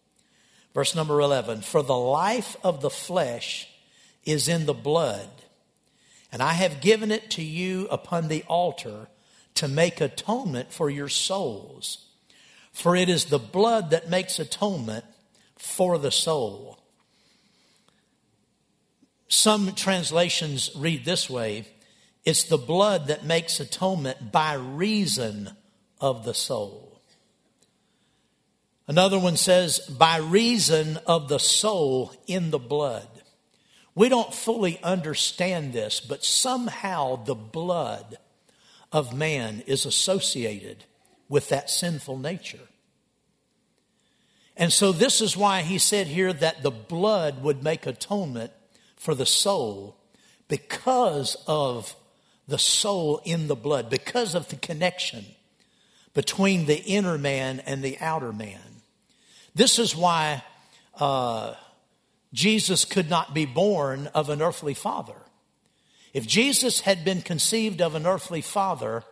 Verse 0.74 0.94
number 0.94 1.20
11 1.20 1.62
For 1.62 1.83
the 1.83 1.96
life 1.96 2.54
of 2.62 2.83
the 2.83 2.90
flesh 2.90 3.66
is 4.26 4.46
in 4.46 4.66
the 4.66 4.74
blood 4.74 5.30
and 6.35 6.42
I 6.42 6.55
have 6.55 6.81
given 6.81 7.12
it 7.12 7.31
to 7.31 7.42
you 7.44 7.87
upon 7.92 8.27
the 8.27 8.42
altar 8.49 9.07
to 9.55 9.68
make 9.68 10.01
atonement 10.01 10.73
for 10.73 10.90
your 10.90 11.09
souls. 11.09 12.07
For 12.73 12.97
it 12.97 13.09
is 13.09 13.27
the 13.27 13.38
blood 13.38 13.90
that 13.90 14.11
makes 14.11 14.40
atonement 14.40 15.05
for 15.57 15.97
the 15.97 16.11
soul. 16.11 16.81
Some 19.29 19.77
translations 19.77 20.73
read 20.75 21.05
this 21.05 21.31
way 21.31 21.68
it's 22.25 22.42
the 22.42 22.59
blood 22.59 23.07
that 23.07 23.25
makes 23.25 23.61
atonement 23.61 24.33
by 24.33 24.55
reason 24.55 25.51
of 26.01 26.25
the 26.25 26.35
soul. 26.35 27.01
Another 28.88 29.20
one 29.20 29.37
says, 29.37 29.79
by 29.79 30.16
reason 30.16 30.99
of 31.07 31.29
the 31.29 31.38
soul 31.38 32.12
in 32.27 32.51
the 32.51 32.59
blood. 32.59 33.13
We 33.94 34.09
don't 34.09 34.35
fully 34.35 34.80
understand 34.83 35.72
this, 35.72 36.00
but 36.00 36.24
somehow 36.24 37.24
the 37.24 37.35
blood 37.35 38.18
of 38.92 39.14
man 39.14 39.62
is 39.66 39.87
associated 39.87 40.85
with 41.28 41.48
that 41.48 41.70
sinful 41.70 42.18
nature. 42.18 42.68
And 44.57 44.72
so, 44.72 44.92
this 44.92 45.20
is 45.20 45.37
why 45.37 45.62
he 45.62 45.78
said 45.78 46.07
here 46.07 46.33
that 46.33 46.62
the 46.62 46.70
blood 46.70 47.42
would 47.42 47.62
make 47.62 47.87
atonement 47.87 48.52
for 48.96 49.14
the 49.14 49.26
soul 49.26 49.96
because 50.48 51.37
of 51.46 51.96
the 52.46 52.59
soul 52.59 53.20
in 53.24 53.48
the 53.48 53.57
blood, 53.57 53.90
because 53.90 54.35
of 54.35 54.48
the 54.48 54.57
connection 54.57 55.24
between 56.14 56.66
the 56.66 56.83
inner 56.85 57.18
man 57.18 57.61
and 57.61 57.83
the 57.83 57.98
outer 57.98 58.33
man. 58.33 58.61
This 59.54 59.78
is 59.78 59.96
why 59.96 60.44
uh, 60.98 61.54
Jesus 62.35 62.85
could 62.85 63.09
not 63.09 63.33
be 63.33 63.47
born 63.47 64.09
of 64.09 64.29
an 64.29 64.42
earthly 64.42 64.75
father. 64.75 65.14
If 66.12 66.27
Jesus 66.27 66.81
had 66.81 67.05
been 67.05 67.23
conceived 67.23 67.81
of 67.81 67.94
an 67.94 68.07
earthly 68.07 68.40
father, 68.40 69.05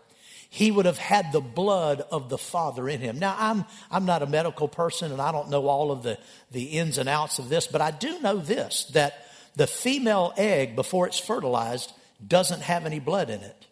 he 0.51 0.71
would 0.71 0.85
have 0.85 0.99
had 0.99 1.33
the 1.33 1.41
blood 1.41 2.05
of 2.11 2.29
the 2.29 2.37
Father 2.37 2.87
in 2.87 3.01
him. 3.01 3.19
Now, 3.19 3.35
I'm, 3.39 3.65
I'm 3.91 4.05
not 4.05 4.23
a 4.23 4.27
medical 4.27 4.69
person 4.69 5.11
and 5.11 5.19
I 5.19 5.33
don't 5.33 5.49
know 5.49 5.67
all 5.67 5.91
of 5.91 6.03
the, 6.03 6.19
the 6.51 6.65
ins 6.65 6.99
and 6.99 7.09
outs 7.09 7.39
of 7.39 7.49
this, 7.49 7.67
but 7.67 7.81
I 7.81 7.91
do 7.91 8.21
know 8.21 8.37
this 8.37 8.85
that 8.93 9.27
the 9.57 9.67
female 9.67 10.35
egg, 10.37 10.77
before 10.77 11.07
it's 11.07 11.19
fertilized, 11.19 11.91
doesn't 12.25 12.61
have 12.61 12.85
any 12.85 13.01
blood 13.01 13.31
in 13.31 13.41
it. 13.41 13.67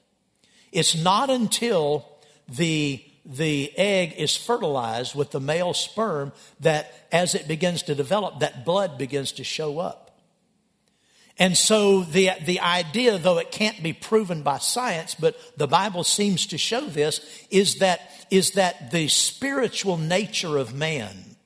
It's 0.73 0.97
not 0.97 1.29
until 1.29 2.07
the, 2.49 3.05
the 3.25 3.73
egg 3.77 4.15
is 4.17 4.37
fertilized 4.37 5.15
with 5.15 5.31
the 5.31 5.41
male 5.41 5.75
sperm 5.75 6.33
that 6.61 6.93
as 7.13 7.35
it 7.35 7.47
begins 7.47 7.83
to 7.85 7.95
develop, 7.95 8.41
that 8.41 8.65
blood 8.65 8.99
begins 8.99 9.33
to 9.33 9.45
show 9.45 9.79
up. 9.79 10.11
And 11.39 11.57
so 11.57 12.03
the, 12.03 12.31
the 12.45 12.61
idea, 12.61 13.17
though 13.17 13.39
it 13.39 13.51
can't 13.51 13.83
be 13.83 13.95
proven 13.95 14.43
by 14.43 14.59
science, 14.59 15.15
but 15.15 15.37
the 15.57 15.67
Bible 15.67 16.05
seems 16.05 16.47
to 16.49 16.59
show 16.59 16.83
this, 16.83 17.21
is 17.51 17.77
that, 17.77 18.27
is 18.31 18.53
that 18.53 18.91
the 18.91 19.09
spiritual 19.09 19.97
nature 19.97 20.59
of 20.59 20.75
man 20.75 21.37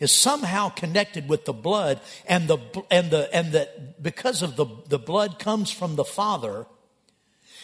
is 0.00 0.10
somehow 0.10 0.70
connected 0.70 1.28
with 1.28 1.44
the 1.44 1.52
blood 1.52 2.00
and 2.26 2.48
the, 2.48 2.58
and 2.90 3.10
the, 3.10 3.32
and 3.32 3.52
that 3.52 4.02
because 4.02 4.42
of 4.42 4.56
the, 4.56 4.66
the 4.88 4.98
blood 4.98 5.38
comes 5.38 5.70
from 5.70 5.94
the 5.94 6.04
Father, 6.04 6.66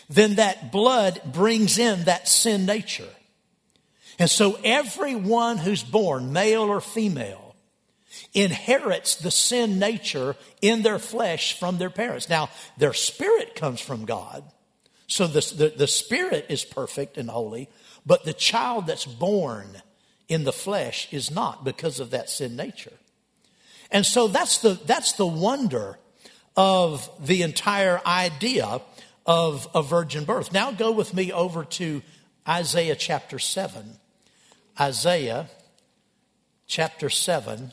then 0.08 0.36
that 0.36 0.70
blood 0.70 1.20
brings 1.24 1.78
in 1.78 2.04
that 2.04 2.28
sin 2.28 2.64
nature. 2.64 3.08
And 4.18 4.30
so 4.30 4.58
everyone 4.64 5.58
who's 5.58 5.82
born, 5.82 6.32
male 6.32 6.62
or 6.62 6.80
female, 6.80 7.54
inherits 8.32 9.16
the 9.16 9.30
sin 9.30 9.78
nature 9.78 10.36
in 10.62 10.82
their 10.82 10.98
flesh 10.98 11.58
from 11.58 11.78
their 11.78 11.90
parents. 11.90 12.28
Now, 12.28 12.48
their 12.76 12.92
spirit 12.92 13.54
comes 13.54 13.80
from 13.80 14.04
God. 14.04 14.44
So 15.06 15.26
the, 15.26 15.54
the, 15.54 15.68
the 15.76 15.86
spirit 15.86 16.46
is 16.48 16.64
perfect 16.64 17.16
and 17.18 17.30
holy, 17.30 17.68
but 18.04 18.24
the 18.24 18.32
child 18.32 18.86
that's 18.86 19.04
born 19.04 19.82
in 20.28 20.44
the 20.44 20.52
flesh 20.52 21.08
is 21.12 21.30
not 21.30 21.64
because 21.64 22.00
of 22.00 22.10
that 22.10 22.28
sin 22.28 22.56
nature. 22.56 22.92
And 23.90 24.04
so 24.04 24.28
that's 24.28 24.58
the, 24.58 24.80
that's 24.84 25.12
the 25.12 25.26
wonder 25.26 25.98
of 26.56 27.08
the 27.24 27.42
entire 27.42 28.00
idea 28.04 28.80
of 29.24 29.68
a 29.74 29.82
virgin 29.82 30.24
birth. 30.24 30.52
Now 30.52 30.72
go 30.72 30.90
with 30.90 31.14
me 31.14 31.32
over 31.32 31.64
to 31.64 32.02
Isaiah 32.48 32.96
chapter 32.96 33.38
7. 33.38 33.98
Isaiah 34.78 35.48
chapter 36.66 37.08
7 37.08 37.72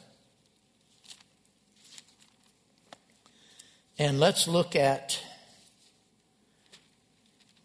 And 3.97 4.19
let's 4.19 4.47
look 4.47 4.75
at 4.75 5.23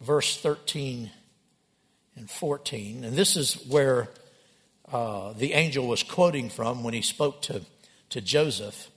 verse 0.01 0.37
13 0.37 1.11
and 2.17 2.31
14. 2.31 3.05
And 3.05 3.17
this 3.17 3.37
is 3.37 3.55
where 3.67 4.09
uh, 4.93 5.33
the 5.33 5.55
angel 5.55 5.87
was 5.87 6.03
quoting 6.03 6.51
from 6.51 6.85
when 6.85 6.95
he 6.95 7.03
spoke 7.03 7.43
to, 7.43 7.63
to 8.11 8.21
Joseph. 8.21 8.89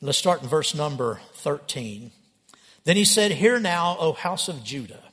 Let's 0.00 0.18
start 0.18 0.42
in 0.42 0.48
verse 0.48 0.74
number 0.74 1.20
13. 1.34 2.12
Then 2.84 2.96
he 2.96 3.04
said, 3.04 3.32
Hear 3.32 3.58
now, 3.58 3.96
O 3.98 4.12
house 4.12 4.48
of 4.48 4.64
Judah, 4.64 5.09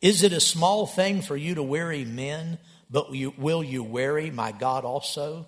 is 0.00 0.22
it 0.22 0.32
a 0.32 0.40
small 0.40 0.86
thing 0.86 1.22
for 1.22 1.36
you 1.36 1.54
to 1.54 1.62
weary 1.62 2.04
men, 2.04 2.58
but 2.90 3.10
will 3.10 3.62
you 3.62 3.82
weary 3.82 4.30
my 4.30 4.52
God 4.52 4.84
also? 4.84 5.46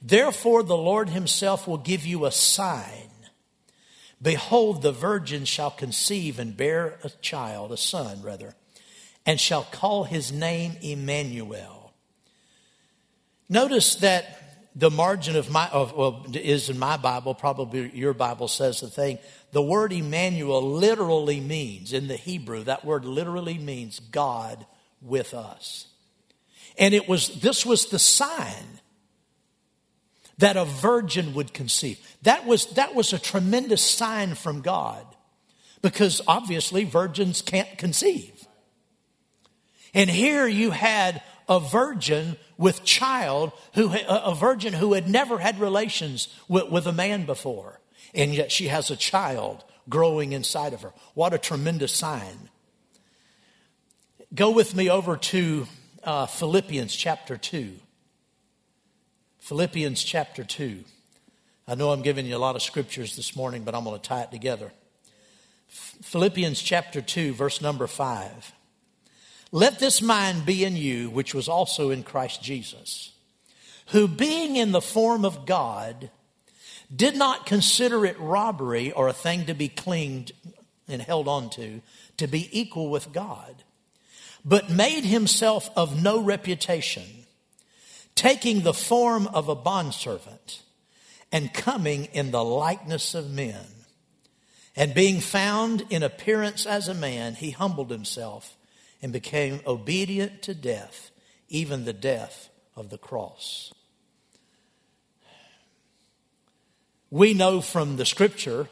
Therefore, 0.00 0.62
the 0.62 0.76
Lord 0.76 1.08
himself 1.08 1.66
will 1.66 1.78
give 1.78 2.06
you 2.06 2.24
a 2.24 2.30
sign. 2.30 3.10
Behold, 4.20 4.82
the 4.82 4.92
virgin 4.92 5.44
shall 5.44 5.70
conceive 5.70 6.38
and 6.38 6.56
bear 6.56 6.98
a 7.02 7.10
child, 7.20 7.72
a 7.72 7.76
son, 7.76 8.22
rather, 8.22 8.54
and 9.26 9.40
shall 9.40 9.64
call 9.64 10.04
his 10.04 10.30
name 10.30 10.76
Emmanuel. 10.80 11.92
Notice 13.48 13.96
that 13.96 14.43
the 14.76 14.90
margin 14.90 15.36
of 15.36 15.50
my, 15.50 15.68
of, 15.68 15.94
well, 15.94 16.26
is 16.32 16.68
in 16.68 16.78
my 16.78 16.96
Bible, 16.96 17.34
probably 17.34 17.90
your 17.94 18.12
Bible 18.12 18.48
says 18.48 18.80
the 18.80 18.88
thing. 18.88 19.18
The 19.52 19.62
word 19.62 19.92
Emmanuel 19.92 20.62
literally 20.62 21.40
means, 21.40 21.92
in 21.92 22.08
the 22.08 22.16
Hebrew, 22.16 22.64
that 22.64 22.84
word 22.84 23.04
literally 23.04 23.56
means 23.56 24.00
God 24.00 24.66
with 25.00 25.32
us. 25.32 25.86
And 26.76 26.92
it 26.92 27.08
was, 27.08 27.40
this 27.40 27.64
was 27.64 27.86
the 27.86 28.00
sign 28.00 28.80
that 30.38 30.56
a 30.56 30.64
virgin 30.64 31.34
would 31.34 31.54
conceive. 31.54 31.98
That 32.22 32.44
was, 32.44 32.66
that 32.74 32.96
was 32.96 33.12
a 33.12 33.18
tremendous 33.18 33.82
sign 33.82 34.34
from 34.34 34.60
God 34.60 35.06
because 35.82 36.20
obviously 36.26 36.82
virgins 36.82 37.42
can't 37.42 37.78
conceive. 37.78 38.44
And 39.92 40.10
here 40.10 40.48
you 40.48 40.72
had 40.72 41.22
a 41.48 41.60
virgin 41.60 42.36
with 42.56 42.84
child 42.84 43.52
who 43.74 43.92
a 44.08 44.34
virgin 44.34 44.72
who 44.72 44.92
had 44.92 45.08
never 45.08 45.38
had 45.38 45.58
relations 45.60 46.28
with, 46.48 46.70
with, 46.70 46.86
a 46.86 46.92
man 46.92 47.26
before 47.26 47.80
and 48.14 48.34
yet 48.34 48.50
she 48.50 48.68
has 48.68 48.90
a 48.90 48.96
child 48.96 49.64
growing 49.88 50.32
inside 50.32 50.72
of 50.72 50.82
her 50.82 50.92
what 51.14 51.34
a 51.34 51.38
tremendous 51.38 51.92
sign 51.92 52.48
go 54.34 54.50
with 54.50 54.74
me 54.74 54.88
over 54.88 55.16
to 55.16 55.66
uh, 56.04 56.26
philippians 56.26 56.94
chapter 56.94 57.36
2 57.36 57.74
Philippians 59.44 60.02
chapter 60.02 60.42
2. 60.42 60.84
I 61.68 61.74
know 61.74 61.90
I'm 61.90 62.00
giving 62.00 62.24
you 62.24 62.34
a 62.34 62.38
lot 62.38 62.56
of 62.56 62.62
scriptures 62.62 63.14
this 63.14 63.36
morning, 63.36 63.62
but 63.62 63.74
I'm 63.74 63.84
going 63.84 64.00
to 64.00 64.02
tie 64.02 64.22
it 64.22 64.30
together. 64.30 64.72
Philippians 65.68 66.62
chapter 66.62 67.02
2, 67.02 67.34
verse 67.34 67.60
number 67.60 67.86
5. 67.86 68.53
Let 69.54 69.78
this 69.78 70.02
mind 70.02 70.44
be 70.44 70.64
in 70.64 70.74
you, 70.74 71.10
which 71.10 71.32
was 71.32 71.48
also 71.48 71.90
in 71.90 72.02
Christ 72.02 72.42
Jesus, 72.42 73.12
who 73.92 74.08
being 74.08 74.56
in 74.56 74.72
the 74.72 74.80
form 74.80 75.24
of 75.24 75.46
God, 75.46 76.10
did 76.94 77.16
not 77.16 77.46
consider 77.46 78.04
it 78.04 78.18
robbery 78.18 78.90
or 78.90 79.06
a 79.06 79.12
thing 79.12 79.46
to 79.46 79.54
be 79.54 79.68
clinged 79.68 80.32
and 80.88 81.00
held 81.00 81.28
on 81.28 81.50
to, 81.50 81.82
to 82.16 82.26
be 82.26 82.48
equal 82.50 82.90
with 82.90 83.12
God, 83.12 83.62
but 84.44 84.70
made 84.70 85.04
himself 85.04 85.70
of 85.76 86.02
no 86.02 86.20
reputation 86.20 87.04
taking 88.16 88.62
the 88.62 88.74
form 88.74 89.28
of 89.28 89.48
a 89.48 89.54
bondservant 89.54 90.62
and 91.30 91.54
coming 91.54 92.06
in 92.06 92.32
the 92.32 92.42
likeness 92.42 93.14
of 93.14 93.30
men. 93.30 93.66
And 94.74 94.94
being 94.94 95.20
found 95.20 95.84
in 95.90 96.02
appearance 96.02 96.66
as 96.66 96.88
a 96.88 96.94
man, 96.94 97.36
he 97.36 97.52
humbled 97.52 97.92
himself 97.92 98.53
and 99.04 99.12
became 99.12 99.60
obedient 99.68 100.42
to 100.42 100.54
death, 100.54 101.12
even 101.48 101.84
the 101.84 101.92
death 101.92 102.48
of 102.74 102.90
the 102.90 102.98
cross. 102.98 103.72
We 107.10 107.34
know 107.34 107.60
from 107.60 107.96
the 107.96 108.04
scripture 108.04 108.68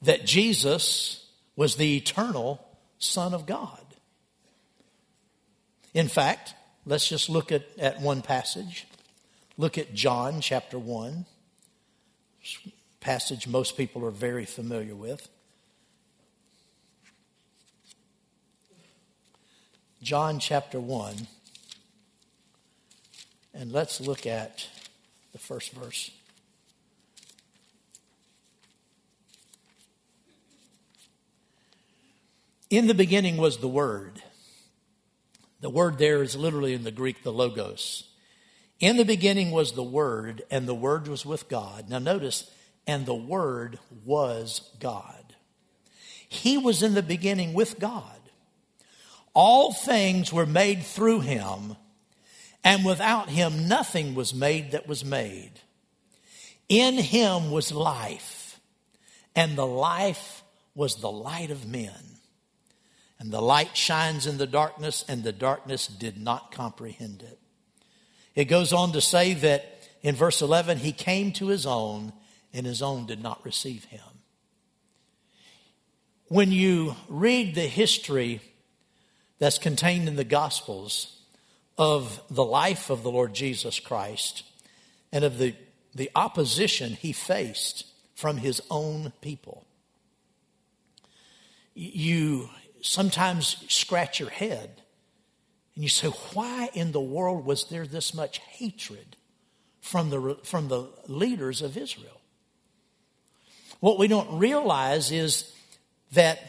that 0.00 0.24
Jesus 0.24 1.26
was 1.56 1.76
the 1.76 1.98
eternal 1.98 2.64
Son 2.98 3.34
of 3.34 3.44
God. 3.44 3.84
In 5.92 6.08
fact, 6.08 6.54
Let's 6.88 7.06
just 7.06 7.28
look 7.28 7.52
at, 7.52 7.64
at 7.78 8.00
one 8.00 8.22
passage. 8.22 8.86
Look 9.58 9.76
at 9.76 9.92
John 9.92 10.40
chapter 10.40 10.78
1, 10.78 11.26
passage 12.98 13.46
most 13.46 13.76
people 13.76 14.06
are 14.06 14.10
very 14.10 14.46
familiar 14.46 14.94
with. 14.94 15.28
John 20.02 20.38
chapter 20.38 20.80
1, 20.80 21.26
and 23.54 23.72
let's 23.72 24.00
look 24.00 24.26
at 24.26 24.66
the 25.32 25.38
first 25.38 25.72
verse. 25.72 26.10
In 32.70 32.86
the 32.86 32.94
beginning 32.94 33.36
was 33.38 33.58
the 33.58 33.68
Word 33.68 34.22
the 35.60 35.70
word 35.70 35.98
there 35.98 36.22
is 36.22 36.36
literally 36.36 36.74
in 36.74 36.84
the 36.84 36.90
Greek, 36.90 37.22
the 37.22 37.32
logos. 37.32 38.04
In 38.78 38.96
the 38.96 39.04
beginning 39.04 39.50
was 39.50 39.72
the 39.72 39.82
Word, 39.82 40.42
and 40.50 40.68
the 40.68 40.74
Word 40.74 41.08
was 41.08 41.26
with 41.26 41.48
God. 41.48 41.88
Now 41.88 41.98
notice, 41.98 42.48
and 42.86 43.04
the 43.04 43.14
Word 43.14 43.80
was 44.04 44.70
God. 44.78 45.34
He 46.28 46.56
was 46.56 46.82
in 46.82 46.94
the 46.94 47.02
beginning 47.02 47.54
with 47.54 47.80
God. 47.80 48.17
All 49.34 49.72
things 49.72 50.32
were 50.32 50.46
made 50.46 50.82
through 50.82 51.20
him, 51.20 51.76
and 52.64 52.84
without 52.84 53.28
him 53.28 53.68
nothing 53.68 54.14
was 54.14 54.34
made 54.34 54.72
that 54.72 54.88
was 54.88 55.04
made. 55.04 55.52
In 56.68 56.94
him 56.94 57.50
was 57.50 57.72
life, 57.72 58.60
and 59.34 59.56
the 59.56 59.66
life 59.66 60.42
was 60.74 60.96
the 60.96 61.10
light 61.10 61.50
of 61.50 61.66
men. 61.66 62.18
And 63.18 63.32
the 63.32 63.42
light 63.42 63.76
shines 63.76 64.26
in 64.26 64.38
the 64.38 64.46
darkness, 64.46 65.04
and 65.08 65.24
the 65.24 65.32
darkness 65.32 65.86
did 65.86 66.20
not 66.20 66.52
comprehend 66.52 67.22
it. 67.22 67.38
It 68.34 68.44
goes 68.44 68.72
on 68.72 68.92
to 68.92 69.00
say 69.00 69.34
that 69.34 69.88
in 70.02 70.14
verse 70.14 70.40
11, 70.40 70.78
he 70.78 70.92
came 70.92 71.32
to 71.32 71.48
his 71.48 71.66
own, 71.66 72.12
and 72.52 72.64
his 72.64 72.82
own 72.82 73.06
did 73.06 73.20
not 73.20 73.44
receive 73.44 73.84
him. 73.86 74.00
When 76.26 76.52
you 76.52 76.94
read 77.08 77.54
the 77.54 77.66
history 77.66 78.40
that's 79.38 79.58
contained 79.58 80.08
in 80.08 80.16
the 80.16 80.24
Gospels 80.24 81.16
of 81.76 82.20
the 82.28 82.44
life 82.44 82.90
of 82.90 83.02
the 83.02 83.10
Lord 83.10 83.34
Jesus 83.34 83.78
Christ 83.78 84.42
and 85.12 85.24
of 85.24 85.38
the, 85.38 85.54
the 85.94 86.10
opposition 86.14 86.92
he 86.92 87.12
faced 87.12 87.86
from 88.14 88.38
his 88.38 88.60
own 88.70 89.12
people. 89.20 89.64
You 91.74 92.50
sometimes 92.82 93.64
scratch 93.68 94.18
your 94.18 94.30
head 94.30 94.82
and 95.74 95.84
you 95.84 95.88
say, 95.88 96.08
why 96.08 96.70
in 96.74 96.90
the 96.90 97.00
world 97.00 97.46
was 97.46 97.66
there 97.66 97.86
this 97.86 98.12
much 98.12 98.38
hatred 98.38 99.16
from 99.80 100.10
the, 100.10 100.36
from 100.42 100.66
the 100.66 100.88
leaders 101.06 101.62
of 101.62 101.76
Israel? 101.76 102.20
What 103.78 104.00
we 104.00 104.08
don't 104.08 104.40
realize 104.40 105.12
is 105.12 105.52
that 106.12 106.42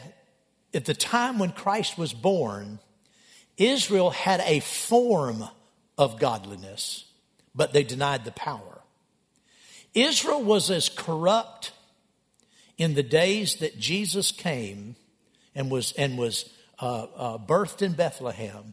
at 0.72 0.84
the 0.84 0.94
time 0.94 1.38
when 1.38 1.50
Christ 1.50 1.98
was 1.98 2.12
born, 2.12 2.78
Israel 3.56 4.10
had 4.10 4.40
a 4.40 4.60
form 4.60 5.44
of 5.98 6.18
godliness, 6.18 7.04
but 7.54 7.72
they 7.72 7.82
denied 7.82 8.24
the 8.24 8.32
power. 8.32 8.80
Israel 9.94 10.42
was 10.42 10.70
as 10.70 10.88
corrupt 10.88 11.72
in 12.78 12.94
the 12.94 13.02
days 13.02 13.56
that 13.56 13.78
Jesus 13.78 14.30
came 14.32 14.96
and 15.54 15.70
was, 15.70 15.92
and 15.92 16.16
was 16.16 16.48
uh, 16.80 17.06
uh, 17.16 17.38
birthed 17.38 17.82
in 17.82 17.92
Bethlehem. 17.92 18.72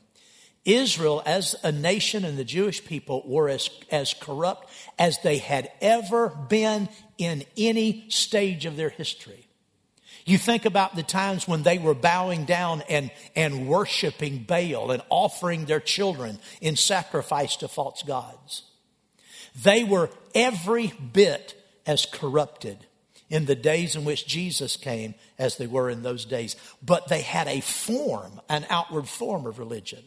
Israel, 0.63 1.23
as 1.25 1.55
a 1.63 1.71
nation 1.71 2.23
and 2.23 2.37
the 2.37 2.43
Jewish 2.43 2.85
people, 2.85 3.23
were 3.25 3.49
as, 3.49 3.69
as 3.89 4.13
corrupt 4.13 4.69
as 4.99 5.17
they 5.23 5.37
had 5.37 5.71
ever 5.81 6.29
been 6.29 6.89
in 7.17 7.45
any 7.55 8.05
stage 8.09 8.65
of 8.65 8.75
their 8.75 8.89
history. 8.89 9.46
You 10.27 10.37
think 10.37 10.65
about 10.65 10.93
the 10.93 11.03
times 11.03 11.47
when 11.47 11.63
they 11.63 11.77
were 11.77 11.93
bowing 11.93 12.43
down 12.43 12.83
and, 12.89 13.11
and 13.33 13.65
worshiping 13.65 14.43
Baal 14.43 14.91
and 14.91 15.01
offering 15.09 15.63
their 15.63 15.79
children 15.79 16.37
in 16.59 16.75
sacrifice 16.75 17.55
to 17.57 17.69
false 17.69 18.03
gods. 18.03 18.63
They 19.63 19.85
were 19.85 20.09
every 20.35 20.87
bit 21.13 21.55
as 21.85 22.05
corrupted 22.05 22.77
in 23.29 23.45
the 23.45 23.55
days 23.55 23.95
in 23.95 24.03
which 24.03 24.27
Jesus 24.27 24.75
came 24.75 25.15
as 25.39 25.55
they 25.55 25.65
were 25.65 25.89
in 25.89 26.03
those 26.03 26.25
days. 26.25 26.57
But 26.83 27.07
they 27.07 27.21
had 27.21 27.47
a 27.47 27.61
form, 27.61 28.41
an 28.49 28.65
outward 28.69 29.07
form 29.07 29.45
of 29.45 29.59
religion. 29.59 30.03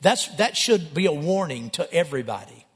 That's, 0.00 0.26
that 0.38 0.56
should 0.56 0.92
be 0.92 1.06
a 1.06 1.12
warning 1.12 1.70
to 1.70 1.92
everybody. 1.94 2.66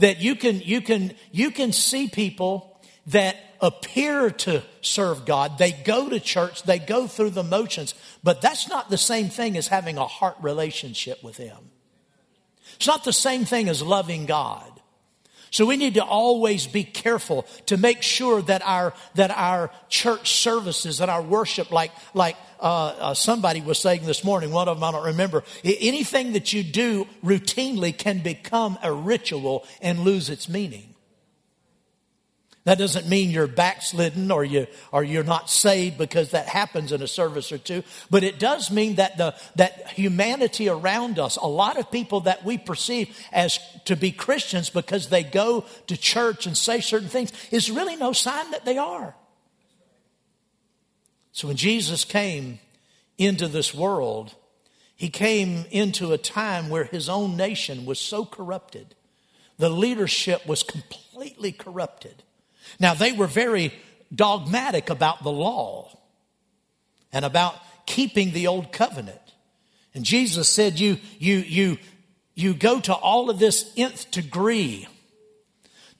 That 0.00 0.20
you 0.20 0.34
can, 0.34 0.58
you 0.58 0.80
can, 0.80 1.12
you 1.30 1.52
can 1.52 1.70
see 1.70 2.08
people 2.08 2.80
that 3.06 3.36
appear 3.60 4.30
to 4.30 4.62
serve 4.80 5.24
God. 5.24 5.58
They 5.58 5.72
go 5.72 6.08
to 6.08 6.20
church, 6.20 6.62
they 6.62 6.78
go 6.78 7.06
through 7.06 7.30
the 7.30 7.42
motions, 7.42 7.94
but 8.22 8.40
that's 8.40 8.68
not 8.68 8.90
the 8.90 8.98
same 8.98 9.28
thing 9.28 9.56
as 9.56 9.68
having 9.68 9.98
a 9.98 10.06
heart 10.06 10.36
relationship 10.40 11.22
with 11.22 11.36
Him. 11.36 11.70
It's 12.76 12.86
not 12.86 13.04
the 13.04 13.12
same 13.12 13.44
thing 13.44 13.68
as 13.68 13.82
loving 13.82 14.26
God. 14.26 14.78
So 15.50 15.64
we 15.64 15.76
need 15.76 15.94
to 15.94 16.04
always 16.04 16.66
be 16.66 16.84
careful 16.84 17.46
to 17.66 17.76
make 17.76 18.02
sure 18.02 18.42
that 18.42 18.62
our 18.64 18.92
that 19.14 19.30
our 19.30 19.70
church 19.88 20.34
services 20.34 21.00
and 21.00 21.10
our 21.10 21.22
worship, 21.22 21.70
like 21.70 21.92
like 22.12 22.36
uh, 22.60 22.86
uh, 22.98 23.14
somebody 23.14 23.60
was 23.60 23.78
saying 23.78 24.04
this 24.04 24.24
morning, 24.24 24.50
one 24.50 24.68
of 24.68 24.76
them 24.76 24.84
I 24.84 24.92
don't 24.92 25.06
remember. 25.06 25.44
Anything 25.64 26.34
that 26.34 26.52
you 26.52 26.62
do 26.62 27.06
routinely 27.24 27.96
can 27.96 28.18
become 28.18 28.78
a 28.82 28.92
ritual 28.92 29.64
and 29.80 30.00
lose 30.00 30.28
its 30.28 30.48
meaning. 30.48 30.94
That 32.68 32.76
doesn't 32.76 33.08
mean 33.08 33.30
you're 33.30 33.46
backslidden 33.46 34.30
or 34.30 34.44
you 34.44 34.66
or 34.92 35.02
you're 35.02 35.24
not 35.24 35.48
saved 35.48 35.96
because 35.96 36.32
that 36.32 36.48
happens 36.48 36.92
in 36.92 37.00
a 37.00 37.06
service 37.06 37.50
or 37.50 37.56
two. 37.56 37.82
But 38.10 38.24
it 38.24 38.38
does 38.38 38.70
mean 38.70 38.96
that 38.96 39.16
the 39.16 39.34
that 39.56 39.88
humanity 39.92 40.68
around 40.68 41.18
us, 41.18 41.38
a 41.38 41.46
lot 41.46 41.78
of 41.78 41.90
people 41.90 42.20
that 42.20 42.44
we 42.44 42.58
perceive 42.58 43.16
as 43.32 43.58
to 43.86 43.96
be 43.96 44.12
Christians 44.12 44.68
because 44.68 45.08
they 45.08 45.22
go 45.22 45.64
to 45.86 45.96
church 45.96 46.44
and 46.44 46.54
say 46.54 46.82
certain 46.82 47.08
things, 47.08 47.32
is 47.50 47.70
really 47.70 47.96
no 47.96 48.12
sign 48.12 48.50
that 48.50 48.66
they 48.66 48.76
are. 48.76 49.14
So 51.32 51.48
when 51.48 51.56
Jesus 51.56 52.04
came 52.04 52.58
into 53.16 53.48
this 53.48 53.74
world, 53.74 54.34
he 54.94 55.08
came 55.08 55.64
into 55.70 56.12
a 56.12 56.18
time 56.18 56.68
where 56.68 56.84
his 56.84 57.08
own 57.08 57.34
nation 57.34 57.86
was 57.86 57.98
so 57.98 58.26
corrupted. 58.26 58.94
The 59.56 59.70
leadership 59.70 60.46
was 60.46 60.62
completely 60.62 61.50
corrupted. 61.50 62.24
Now, 62.78 62.94
they 62.94 63.12
were 63.12 63.26
very 63.26 63.72
dogmatic 64.14 64.90
about 64.90 65.22
the 65.22 65.32
law 65.32 65.96
and 67.12 67.24
about 67.24 67.54
keeping 67.86 68.32
the 68.32 68.46
old 68.46 68.72
covenant. 68.72 69.20
And 69.94 70.04
Jesus 70.04 70.48
said, 70.48 70.78
you, 70.78 70.98
you, 71.18 71.38
you, 71.38 71.78
you 72.34 72.54
go 72.54 72.80
to 72.80 72.94
all 72.94 73.30
of 73.30 73.38
this 73.38 73.72
nth 73.76 74.10
degree 74.10 74.86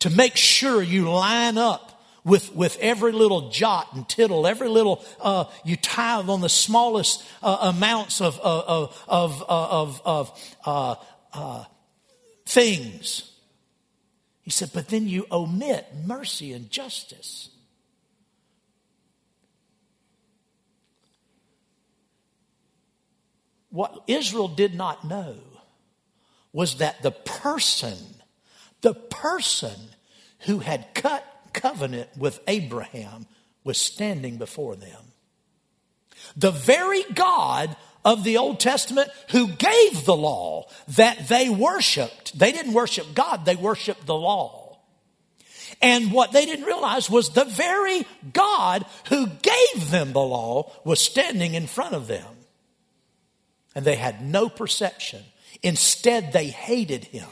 to 0.00 0.10
make 0.10 0.36
sure 0.36 0.82
you 0.82 1.10
line 1.10 1.58
up 1.58 2.02
with, 2.24 2.54
with 2.54 2.78
every 2.80 3.12
little 3.12 3.50
jot 3.50 3.88
and 3.94 4.08
tittle, 4.08 4.46
every 4.46 4.68
little, 4.68 5.04
uh, 5.20 5.44
you 5.64 5.76
tithe 5.76 6.28
on 6.28 6.40
the 6.40 6.48
smallest 6.48 7.24
uh, 7.42 7.72
amounts 7.74 8.20
of, 8.20 8.38
of, 8.40 9.04
of, 9.08 9.42
of, 9.48 10.02
of 10.04 10.54
uh, 10.64 10.94
uh 11.32 11.64
things. 12.46 13.30
He 14.48 14.52
said, 14.52 14.70
but 14.72 14.88
then 14.88 15.06
you 15.06 15.26
omit 15.30 15.88
mercy 16.06 16.54
and 16.54 16.70
justice. 16.70 17.50
What 23.68 24.04
Israel 24.06 24.48
did 24.48 24.74
not 24.74 25.04
know 25.04 25.34
was 26.50 26.76
that 26.76 27.02
the 27.02 27.10
person, 27.10 27.98
the 28.80 28.94
person 28.94 29.78
who 30.46 30.60
had 30.60 30.94
cut 30.94 31.26
covenant 31.52 32.08
with 32.16 32.40
Abraham 32.48 33.26
was 33.64 33.76
standing 33.76 34.38
before 34.38 34.76
them. 34.76 35.12
The 36.38 36.52
very 36.52 37.02
God 37.12 37.76
of 38.08 38.24
the 38.24 38.38
Old 38.38 38.58
Testament 38.58 39.10
who 39.28 39.48
gave 39.48 40.06
the 40.06 40.16
law 40.16 40.66
that 40.96 41.28
they 41.28 41.50
worshiped. 41.50 42.38
They 42.38 42.52
didn't 42.52 42.72
worship 42.72 43.14
God, 43.14 43.44
they 43.44 43.54
worshiped 43.54 44.06
the 44.06 44.14
law. 44.14 44.78
And 45.82 46.10
what 46.10 46.32
they 46.32 46.46
didn't 46.46 46.64
realize 46.64 47.10
was 47.10 47.30
the 47.30 47.44
very 47.44 48.06
God 48.32 48.86
who 49.10 49.26
gave 49.26 49.90
them 49.90 50.14
the 50.14 50.20
law 50.20 50.72
was 50.84 51.00
standing 51.00 51.52
in 51.52 51.66
front 51.66 51.94
of 51.94 52.06
them. 52.06 52.24
And 53.74 53.84
they 53.84 53.96
had 53.96 54.22
no 54.22 54.48
perception. 54.48 55.22
Instead, 55.62 56.32
they 56.32 56.46
hated 56.46 57.04
him. 57.04 57.28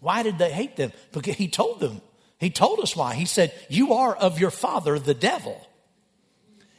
Why 0.00 0.22
did 0.22 0.38
they 0.38 0.50
hate 0.50 0.76
them? 0.76 0.92
Because 1.12 1.36
he 1.36 1.48
told 1.48 1.78
them. 1.78 2.00
He 2.38 2.48
told 2.48 2.80
us 2.80 2.96
why. 2.96 3.14
He 3.14 3.26
said, 3.26 3.52
You 3.68 3.92
are 3.92 4.16
of 4.16 4.40
your 4.40 4.50
father, 4.50 4.98
the 4.98 5.14
devil 5.14 5.64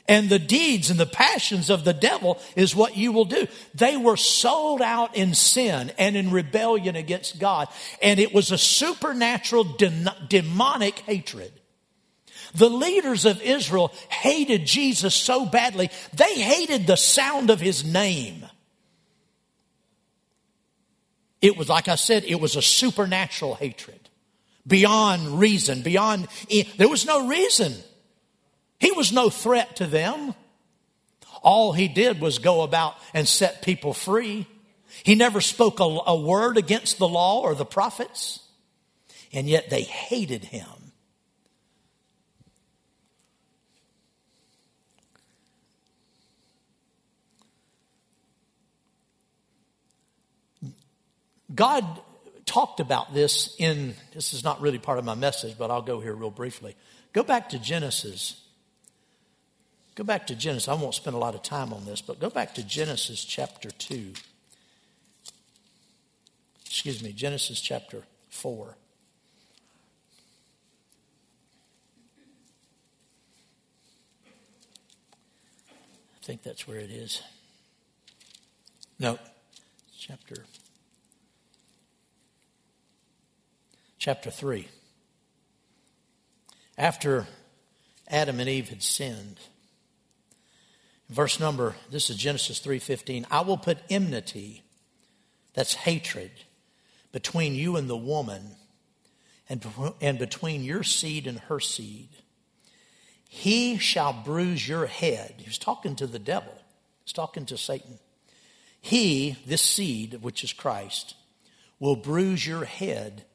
and 0.07 0.29
the 0.29 0.39
deeds 0.39 0.89
and 0.89 0.99
the 0.99 1.05
passions 1.05 1.69
of 1.69 1.83
the 1.83 1.93
devil 1.93 2.39
is 2.55 2.75
what 2.75 2.95
you 2.95 3.11
will 3.11 3.25
do. 3.25 3.47
They 3.73 3.97
were 3.97 4.17
sold 4.17 4.81
out 4.81 5.15
in 5.15 5.33
sin 5.33 5.91
and 5.97 6.15
in 6.15 6.31
rebellion 6.31 6.95
against 6.95 7.39
God, 7.39 7.67
and 8.01 8.19
it 8.19 8.33
was 8.33 8.51
a 8.51 8.57
supernatural 8.57 9.63
de- 9.63 10.15
demonic 10.29 10.99
hatred. 10.99 11.51
The 12.53 12.69
leaders 12.69 13.25
of 13.25 13.41
Israel 13.41 13.91
hated 14.09 14.65
Jesus 14.65 15.15
so 15.15 15.45
badly, 15.45 15.89
they 16.13 16.35
hated 16.35 16.87
the 16.87 16.97
sound 16.97 17.49
of 17.49 17.59
his 17.59 17.83
name. 17.83 18.45
It 21.41 21.57
was, 21.57 21.69
like 21.69 21.87
I 21.87 21.95
said, 21.95 22.23
it 22.23 22.39
was 22.39 22.55
a 22.55 22.61
supernatural 22.61 23.55
hatred. 23.55 23.99
Beyond 24.65 25.39
reason, 25.39 25.83
beyond, 25.83 26.27
eh, 26.49 26.63
there 26.77 26.89
was 26.89 27.05
no 27.05 27.27
reason 27.27 27.73
he 28.79 28.91
was 28.91 29.11
no 29.11 29.29
threat 29.29 29.77
to 29.77 29.87
them. 29.87 30.33
All 31.41 31.73
he 31.73 31.87
did 31.87 32.19
was 32.19 32.39
go 32.39 32.61
about 32.61 32.95
and 33.13 33.27
set 33.27 33.61
people 33.61 33.93
free. 33.93 34.47
He 35.03 35.15
never 35.15 35.41
spoke 35.41 35.79
a, 35.79 35.83
a 35.83 36.15
word 36.15 36.57
against 36.57 36.97
the 36.97 37.07
law 37.07 37.41
or 37.41 37.53
the 37.55 37.65
prophets, 37.65 38.39
and 39.31 39.47
yet 39.47 39.69
they 39.69 39.83
hated 39.83 40.45
him. 40.45 40.67
God 51.53 51.85
talked 52.45 52.79
about 52.79 53.13
this 53.13 53.55
in, 53.57 53.95
this 54.13 54.33
is 54.33 54.43
not 54.43 54.61
really 54.61 54.77
part 54.77 54.99
of 54.99 55.05
my 55.05 55.15
message, 55.15 55.57
but 55.57 55.71
I'll 55.71 55.81
go 55.81 55.99
here 55.99 56.13
real 56.13 56.29
briefly. 56.29 56.75
Go 57.13 57.23
back 57.23 57.49
to 57.49 57.59
Genesis 57.59 58.44
Go 59.95 60.03
back 60.03 60.27
to 60.27 60.35
Genesis. 60.35 60.67
I 60.67 60.73
won't 60.73 60.93
spend 60.93 61.15
a 61.15 61.19
lot 61.19 61.35
of 61.35 61.41
time 61.41 61.71
on 61.71 61.85
this, 61.85 62.01
but 62.01 62.19
go 62.19 62.29
back 62.29 62.53
to 62.55 62.63
Genesis 62.63 63.23
chapter 63.23 63.71
2. 63.71 64.11
Excuse 66.65 67.01
me, 67.01 67.13
Genesis 67.13 67.61
chapter 67.61 68.03
4. 68.29 68.75
I 75.69 76.25
think 76.25 76.43
that's 76.43 76.67
where 76.67 76.79
it 76.79 76.89
is. 76.91 77.21
No, 78.99 79.17
chapter 79.97 80.45
chapter 83.97 84.29
3. 84.29 84.67
after 86.77 87.25
Adam 88.07 88.39
and 88.39 88.49
Eve 88.49 88.69
had 88.69 88.83
sinned. 88.83 89.39
Verse 91.09 91.39
number, 91.39 91.75
this 91.91 92.09
is 92.09 92.17
Genesis 92.17 92.59
3:15. 92.59 93.25
I 93.29 93.41
will 93.41 93.57
put 93.57 93.77
enmity, 93.89 94.63
that's 95.53 95.73
hatred, 95.73 96.31
between 97.11 97.53
you 97.53 97.75
and 97.75 97.89
the 97.89 97.97
woman, 97.97 98.55
and, 99.47 99.65
and 100.01 100.17
between 100.17 100.63
your 100.63 100.83
seed 100.83 101.27
and 101.27 101.39
her 101.41 101.59
seed. 101.59 102.09
He 103.29 103.77
shall 103.77 104.13
bruise 104.13 104.67
your 104.67 104.87
head. 104.87 105.35
He 105.37 105.45
was 105.45 105.57
talking 105.57 105.95
to 105.97 106.07
the 106.07 106.19
devil. 106.19 106.53
He's 107.03 107.13
talking 107.13 107.45
to 107.47 107.57
Satan. 107.57 107.99
He, 108.81 109.37
this 109.45 109.61
seed, 109.61 110.21
which 110.21 110.43
is 110.43 110.53
Christ, 110.53 111.15
will 111.79 111.95
bruise 111.95 112.47
your 112.47 112.65
head, 112.65 113.25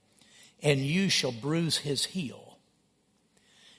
and 0.63 0.81
you 0.81 1.09
shall 1.09 1.33
bruise 1.33 1.79
his 1.79 2.07
heel. 2.07 2.59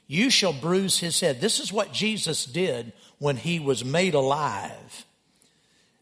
You 0.08 0.30
shall 0.30 0.54
bruise 0.54 1.00
his 1.00 1.20
head. 1.20 1.40
This 1.40 1.60
is 1.60 1.72
what 1.72 1.94
Jesus 1.94 2.46
did 2.46 2.94
when 3.22 3.38
he 3.38 3.60
was 3.60 3.86
made 3.86 4.16
alive 4.16 5.06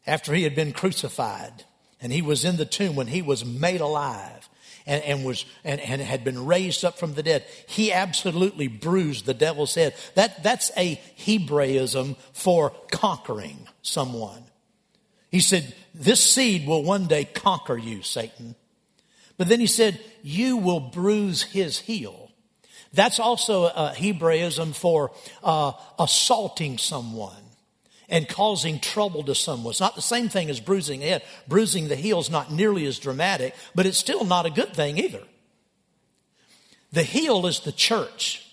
after 0.08 0.34
he 0.34 0.44
had 0.44 0.56
been 0.56 0.72
crucified 0.72 1.66
and 2.02 2.14
he 2.14 2.22
was 2.22 2.46
in 2.46 2.56
the 2.56 2.64
tomb 2.64 2.96
when 2.96 3.08
he 3.08 3.22
was 3.22 3.44
made 3.44 3.82
alive 3.82 4.48
and, 4.88 5.04
and 5.04 5.26
was 5.26 5.44
and, 5.66 5.82
and, 5.82 6.02
had 6.02 6.24
been 6.24 6.46
raised 6.46 6.86
up 6.86 6.98
from 6.98 7.16
the 7.16 7.22
dead 7.22 7.44
he 7.68 7.92
absolutely 7.92 8.70
bruised 8.70 9.26
the 9.26 9.34
devil's 9.34 9.76
head. 9.76 9.96
That 10.16 10.42
that's 10.44 10.72
a 10.78 10.96
hebraism 11.18 12.16
for 12.32 12.72
conquering 12.90 13.68
someone. 13.82 14.46
He 15.30 15.42
said 15.42 15.76
this 15.94 16.24
seed 16.24 16.66
will 16.66 16.84
one 16.84 17.08
day 17.08 17.26
conquer 17.26 17.78
you 17.78 18.02
satan. 18.02 18.56
But 19.36 19.50
then 19.50 19.60
he 19.60 19.68
said 19.68 20.00
you 20.24 20.56
will 20.56 20.80
bruise 20.80 21.44
his 21.44 21.80
heel 21.80 22.29
that's 22.94 23.20
also 23.20 23.66
a 23.66 23.94
Hebraism 23.94 24.74
for 24.74 25.12
uh, 25.44 25.74
assaulting 25.98 26.78
someone 26.78 27.44
and 28.10 28.28
causing 28.28 28.80
trouble 28.80 29.24
to 29.24 29.36
someone. 29.36 29.72
It's 29.72 29.80
not 29.80 29.96
the 29.96 30.02
same 30.02 30.30
thing 30.30 30.50
as 30.50 30.60
bruising 30.60 31.02
the 31.02 31.08
head. 31.08 31.24
Bruising 31.48 31.88
the 31.88 31.96
heel 31.96 32.20
is 32.20 32.30
not 32.30 32.52
nearly 32.52 32.86
as 32.86 32.98
dramatic, 32.98 33.56
but 33.76 33.86
it's 33.86 33.98
still 33.98 34.26
not 34.26 34.46
a 34.46 34.50
good 34.50 34.74
thing 34.74 34.98
either. 34.98 35.22
The 36.92 37.04
heel 37.04 37.46
is 37.46 37.60
the 37.60 37.72
church. 37.72 38.46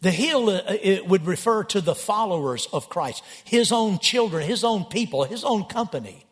The 0.00 0.10
heel 0.10 0.50
uh, 0.50 0.62
it 0.66 1.06
would 1.06 1.26
refer 1.26 1.62
to 1.64 1.80
the 1.80 1.94
followers 1.94 2.66
of 2.72 2.88
Christ, 2.88 3.22
his 3.44 3.70
own 3.70 3.98
children, 3.98 4.46
his 4.46 4.64
own 4.64 4.84
people, 4.84 5.24
his 5.24 5.44
own 5.44 5.64
company. 5.64 6.24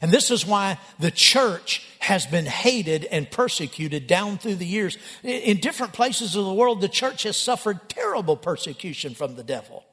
And 0.00 0.10
this 0.10 0.30
is 0.30 0.46
why 0.46 0.78
the 0.98 1.10
church 1.10 1.86
has 2.00 2.26
been 2.26 2.46
hated 2.46 3.04
and 3.06 3.30
persecuted 3.30 4.06
down 4.06 4.38
through 4.38 4.56
the 4.56 4.66
years. 4.66 4.98
In 5.22 5.58
different 5.58 5.92
places 5.92 6.36
of 6.36 6.44
the 6.44 6.52
world, 6.52 6.80
the 6.80 6.88
church 6.88 7.22
has 7.24 7.36
suffered 7.36 7.88
terrible 7.88 8.36
persecution 8.36 9.14
from 9.14 9.36
the 9.36 9.44
devil. 9.44 9.84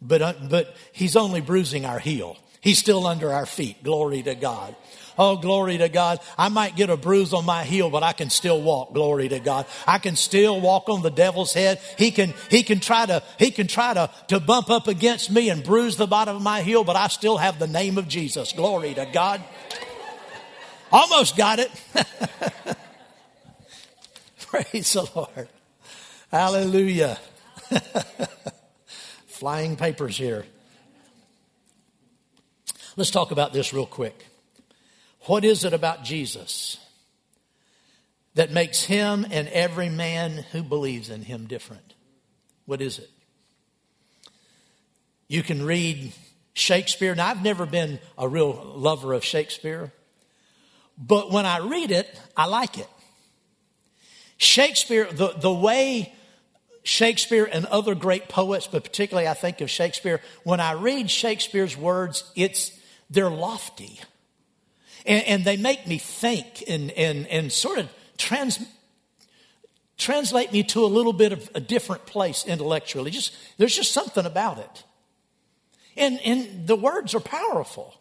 But, 0.00 0.22
uh, 0.22 0.34
but 0.50 0.76
he's 0.92 1.14
only 1.14 1.40
bruising 1.40 1.84
our 1.84 2.00
heel. 2.00 2.36
He's 2.60 2.78
still 2.78 3.06
under 3.06 3.32
our 3.32 3.46
feet. 3.46 3.82
Glory 3.82 4.22
to 4.22 4.34
God. 4.34 4.74
Oh, 5.18 5.36
glory 5.36 5.78
to 5.78 5.88
God. 5.88 6.20
I 6.38 6.48
might 6.48 6.74
get 6.76 6.90
a 6.90 6.96
bruise 6.96 7.32
on 7.34 7.44
my 7.44 7.64
heel, 7.64 7.90
but 7.90 8.02
I 8.02 8.12
can 8.12 8.30
still 8.30 8.60
walk. 8.62 8.94
Glory 8.94 9.28
to 9.28 9.40
God. 9.40 9.66
I 9.86 9.98
can 9.98 10.16
still 10.16 10.60
walk 10.60 10.88
on 10.88 11.02
the 11.02 11.10
devil's 11.10 11.52
head. 11.52 11.80
He 11.98 12.10
can, 12.10 12.32
he 12.50 12.62
can 12.62 12.80
try 12.80 13.04
to, 13.06 13.22
he 13.38 13.50
can 13.50 13.66
try 13.66 13.92
to, 13.94 14.10
to 14.28 14.40
bump 14.40 14.70
up 14.70 14.88
against 14.88 15.30
me 15.30 15.50
and 15.50 15.62
bruise 15.62 15.96
the 15.96 16.06
bottom 16.06 16.36
of 16.36 16.42
my 16.42 16.62
heel, 16.62 16.84
but 16.84 16.96
I 16.96 17.08
still 17.08 17.36
have 17.36 17.58
the 17.58 17.66
name 17.66 17.98
of 17.98 18.08
Jesus. 18.08 18.52
Glory 18.52 18.94
to 18.94 19.06
God. 19.12 19.42
Almost 20.90 21.36
got 21.36 21.58
it. 21.58 21.70
Praise 24.46 24.92
the 24.92 25.08
Lord. 25.14 25.48
Hallelujah. 26.30 27.18
Flying 29.26 29.76
papers 29.76 30.16
here. 30.16 30.44
Let's 32.96 33.10
talk 33.10 33.30
about 33.30 33.52
this 33.52 33.72
real 33.72 33.86
quick. 33.86 34.26
What 35.26 35.44
is 35.44 35.64
it 35.64 35.72
about 35.72 36.02
Jesus 36.02 36.78
that 38.34 38.50
makes 38.50 38.82
him 38.82 39.26
and 39.30 39.46
every 39.48 39.88
man 39.88 40.44
who 40.52 40.62
believes 40.62 41.10
in 41.10 41.22
him 41.22 41.46
different? 41.46 41.94
What 42.66 42.80
is 42.80 42.98
it? 42.98 43.10
You 45.28 45.42
can 45.42 45.64
read 45.64 46.12
Shakespeare. 46.54 47.14
Now, 47.14 47.28
I've 47.28 47.42
never 47.42 47.66
been 47.66 48.00
a 48.18 48.28
real 48.28 48.52
lover 48.76 49.12
of 49.12 49.24
Shakespeare, 49.24 49.92
but 50.98 51.30
when 51.30 51.46
I 51.46 51.58
read 51.58 51.90
it, 51.90 52.20
I 52.36 52.46
like 52.46 52.78
it. 52.78 52.88
Shakespeare, 54.36 55.04
the, 55.10 55.28
the 55.28 55.52
way 55.52 56.12
Shakespeare 56.82 57.48
and 57.50 57.64
other 57.66 57.94
great 57.94 58.28
poets, 58.28 58.66
but 58.66 58.82
particularly 58.82 59.28
I 59.28 59.34
think 59.34 59.60
of 59.60 59.70
Shakespeare, 59.70 60.20
when 60.42 60.58
I 60.58 60.72
read 60.72 61.10
Shakespeare's 61.10 61.76
words, 61.76 62.30
it's, 62.34 62.76
they're 63.08 63.30
lofty. 63.30 64.00
And, 65.06 65.24
and 65.24 65.44
they 65.44 65.56
make 65.56 65.86
me 65.86 65.98
think 65.98 66.64
and, 66.68 66.90
and, 66.92 67.26
and 67.26 67.52
sort 67.52 67.78
of 67.78 67.88
trans, 68.18 68.58
translate 69.96 70.52
me 70.52 70.62
to 70.64 70.84
a 70.84 70.86
little 70.86 71.12
bit 71.12 71.32
of 71.32 71.50
a 71.54 71.60
different 71.60 72.06
place 72.06 72.44
intellectually. 72.46 73.10
Just, 73.10 73.34
there's 73.58 73.74
just 73.74 73.92
something 73.92 74.26
about 74.26 74.58
it. 74.58 74.84
And, 75.96 76.20
and 76.24 76.66
the 76.66 76.76
words 76.76 77.14
are 77.14 77.20
powerful. 77.20 77.94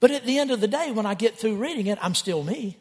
But 0.00 0.10
at 0.10 0.24
the 0.24 0.38
end 0.38 0.50
of 0.50 0.60
the 0.60 0.68
day, 0.68 0.92
when 0.92 1.06
I 1.06 1.14
get 1.14 1.38
through 1.38 1.56
reading 1.56 1.86
it, 1.86 1.98
I'm 2.02 2.14
still 2.14 2.42
me. 2.42 2.76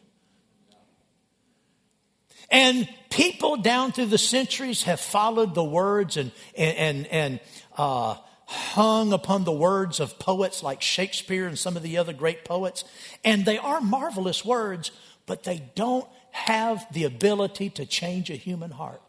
And 2.51 2.87
people 3.09 3.57
down 3.57 3.91
through 3.91 4.07
the 4.07 4.17
centuries 4.17 4.83
have 4.83 4.99
followed 4.99 5.55
the 5.55 5.63
words 5.63 6.17
and, 6.17 6.31
and, 6.55 6.77
and, 6.77 7.07
and 7.07 7.39
uh, 7.77 8.15
hung 8.45 9.11
upon 9.11 9.43
the 9.43 9.51
words 9.51 9.99
of 9.99 10.19
poets 10.19 10.61
like 10.61 10.81
Shakespeare 10.81 11.47
and 11.47 11.57
some 11.57 11.75
of 11.75 11.83
the 11.83 11.97
other 11.97 12.13
great 12.13 12.45
poets. 12.45 12.83
And 13.23 13.45
they 13.45 13.57
are 13.57 13.81
marvelous 13.81 14.45
words, 14.45 14.91
but 15.25 15.43
they 15.43 15.63
don't 15.75 16.07
have 16.31 16.85
the 16.93 17.05
ability 17.05 17.69
to 17.71 17.85
change 17.85 18.29
a 18.29 18.35
human 18.35 18.71
heart. 18.71 19.01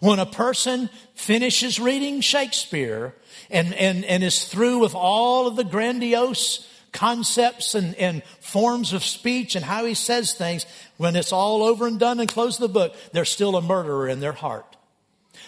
When 0.00 0.18
a 0.18 0.26
person 0.26 0.88
finishes 1.14 1.78
reading 1.78 2.22
Shakespeare 2.22 3.14
and, 3.50 3.74
and, 3.74 4.04
and 4.04 4.24
is 4.24 4.44
through 4.44 4.78
with 4.78 4.94
all 4.94 5.46
of 5.46 5.56
the 5.56 5.64
grandiose 5.64 6.66
concepts 6.92 7.74
and, 7.74 7.94
and 7.96 8.22
forms 8.40 8.92
of 8.92 9.04
speech 9.04 9.54
and 9.54 9.64
how 9.64 9.84
he 9.84 9.94
says 9.94 10.32
things, 10.32 10.64
when 10.96 11.16
it's 11.16 11.32
all 11.32 11.62
over 11.62 11.86
and 11.86 12.00
done 12.00 12.18
and 12.18 12.28
close 12.28 12.56
the 12.56 12.68
book, 12.68 12.94
there's 13.12 13.30
still 13.30 13.56
a 13.56 13.62
murderer 13.62 14.08
in 14.08 14.20
their 14.20 14.32
heart. 14.32 14.69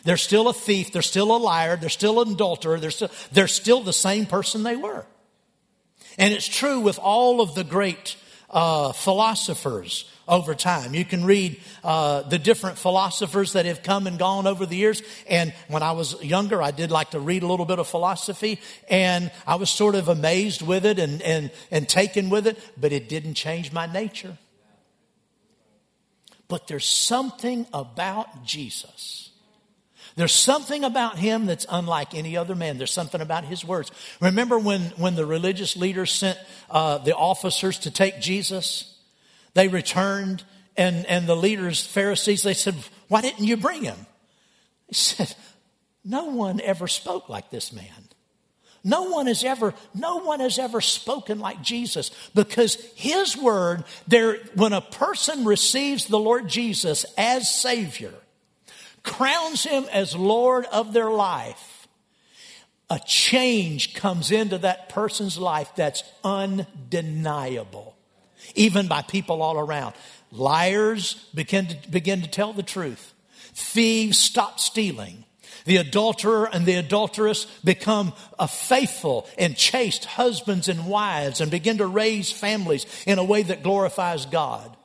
They're 0.05 0.17
still 0.17 0.49
a 0.49 0.53
thief. 0.53 0.93
They're 0.93 1.03
still 1.03 1.35
a 1.35 1.38
liar. 1.38 1.77
They're 1.77 1.88
still 1.88 2.21
an 2.21 2.33
adulterer. 2.33 2.81
They're 2.81 2.91
still, 2.91 3.11
they're 3.33 3.49
still 3.49 3.83
the 3.83 3.93
same 3.93 4.27
person 4.27 4.62
they 4.62 4.77
were. 4.77 5.07
And 6.19 6.35
it's 6.35 6.49
true 6.49 6.81
with 6.81 6.99
all 6.99 7.41
of 7.41 7.55
the 7.55 7.65
great 7.65 8.17
uh, 8.51 8.93
philosophers 8.93 10.11
over 10.29 10.55
time. 10.55 10.95
You 10.95 11.05
can 11.05 11.25
read 11.25 11.61
uh, 11.83 12.23
the 12.23 12.38
different 12.38 12.79
philosophers 12.79 13.55
that 13.55 13.67
have 13.67 13.83
come 13.83 14.07
and 14.07 14.19
gone 14.19 14.47
over 14.47 14.67
the 14.67 14.77
years. 14.77 15.03
And 15.29 15.55
when 15.69 15.83
I 15.83 15.93
was 15.93 16.23
younger, 16.23 16.61
I 16.62 16.71
did 16.71 16.91
like 16.91 17.11
to 17.11 17.21
read 17.21 17.43
a 17.43 17.47
little 17.47 17.67
bit 17.67 17.79
of 17.79 17.88
philosophy, 17.88 18.61
and 18.88 19.31
I 19.47 19.57
was 19.57 19.71
sort 19.71 19.95
of 19.95 20.09
amazed 20.09 20.62
with 20.62 20.85
it 20.85 20.99
and, 20.99 21.23
and, 21.23 21.51
and 21.71 21.88
taken 21.88 22.31
with 22.31 22.47
it, 22.47 22.59
but 22.79 22.93
it 22.93 23.09
didn't 23.09 23.35
change 23.35 23.73
my 23.73 23.87
nature. 23.87 24.37
But 26.49 26.69
there's 26.69 26.87
something 26.87 27.67
about 27.73 28.45
Jesus 28.45 29.32
there's 30.16 30.35
something 30.35 30.85
about 30.85 31.18
him 31.18 31.46
that's 31.46 31.66
unlike 31.68 32.14
any 32.14 32.37
other 32.37 32.55
man. 32.55 32.79
There's 32.79 32.92
something 32.92 33.20
about 33.20 33.44
his 33.44 33.64
words. 33.64 33.90
Remember 34.20 34.59
when, 34.59 34.83
when 34.96 35.14
the 35.14 35.27
religious 35.27 35.77
leaders 35.77 36.12
sent 36.12 36.38
uh, 36.70 36.98
the 36.98 37.16
officers 37.16 37.79
to 37.81 37.90
take 37.90 38.20
Jesus? 38.20 38.98
They 39.54 39.69
returned, 39.69 40.44
and, 40.77 41.06
and 41.06 41.27
the 41.27 41.37
leaders, 41.37 41.85
Pharisees, 41.85 42.42
they 42.42 42.54
said, 42.54 42.75
Why 43.08 43.21
didn't 43.21 43.44
you 43.44 43.56
bring 43.56 43.85
him? 43.85 44.06
He 44.88 44.94
said, 44.94 45.35
No 46.04 46.27
one 46.27 46.60
ever 46.60 46.88
spoke 46.88 47.29
like 47.29 47.50
this 47.50 47.73
man. 47.73 48.08
No 48.85 49.04
one 49.04 49.27
has 49.27 49.44
ever, 49.44 49.75
no 49.94 50.19
one 50.19 50.40
has 50.40 50.58
ever 50.58 50.81
spoken 50.81 51.38
like 51.38 51.63
Jesus 51.63 52.10
because 52.35 52.75
his 52.96 53.37
word, 53.37 53.85
there, 54.08 54.38
when 54.54 54.73
a 54.73 54.81
person 54.81 55.44
receives 55.44 56.06
the 56.06 56.19
Lord 56.19 56.48
Jesus 56.48 57.06
as 57.17 57.48
Savior, 57.48 58.13
crowns 59.03 59.65
him 59.65 59.85
as 59.92 60.15
Lord 60.15 60.65
of 60.67 60.92
their 60.92 61.11
life, 61.11 61.88
a 62.90 63.00
change 63.07 63.94
comes 63.94 64.31
into 64.31 64.59
that 64.59 64.88
person's 64.88 65.38
life 65.38 65.73
that's 65.77 66.03
undeniable, 66.23 67.96
even 68.55 68.87
by 68.87 69.03
people 69.03 69.42
all 69.42 69.59
around. 69.59 69.94
Liars 70.31 71.15
begin 71.35 71.69
to, 71.69 71.90
begin 71.90 72.23
to 72.23 72.29
tell 72.29 72.53
the 72.53 72.63
truth. 72.63 73.15
Thieves 73.55 74.19
stop 74.19 74.61
stealing. 74.61 75.25
The 75.65 75.77
adulterer 75.77 76.48
and 76.53 76.67
the 76.67 76.75
adulteress 76.75 77.44
become 77.65 78.13
a 78.38 78.48
faithful 78.48 79.29
and 79.38 79.57
chaste 79.57 80.05
husbands 80.05 80.69
and 80.69 80.87
wives 80.87 81.40
and 81.40 81.50
begin 81.50 81.79
to 81.79 81.87
raise 81.87 82.33
families 82.33 82.85
in 83.07 83.19
a 83.19 83.25
way 83.25 83.42
that 83.42 83.63
glorifies 83.63 84.27
God. 84.27 84.77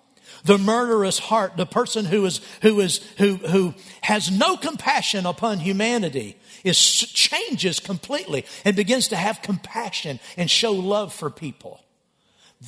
The 0.48 0.58
murderous 0.58 1.20
heart, 1.20 1.58
the 1.58 1.66
person 1.66 2.06
who 2.06 2.26
is, 2.26 2.40
who 2.62 2.80
is, 2.80 3.06
who, 3.18 3.36
who 3.36 3.74
has 4.02 4.32
no 4.32 4.56
compassion 4.56 5.26
upon 5.26 5.60
humanity 5.60 6.38
is 6.64 6.80
changes 6.80 7.82
completely 7.82 8.46
and 8.64 8.76
begins 8.76 9.10
to 9.10 9.18
have 9.18 9.42
compassion 9.42 10.22
and 10.38 10.50
show 10.50 10.72
love 10.72 11.14
for 11.14 11.30
people. 11.30 11.84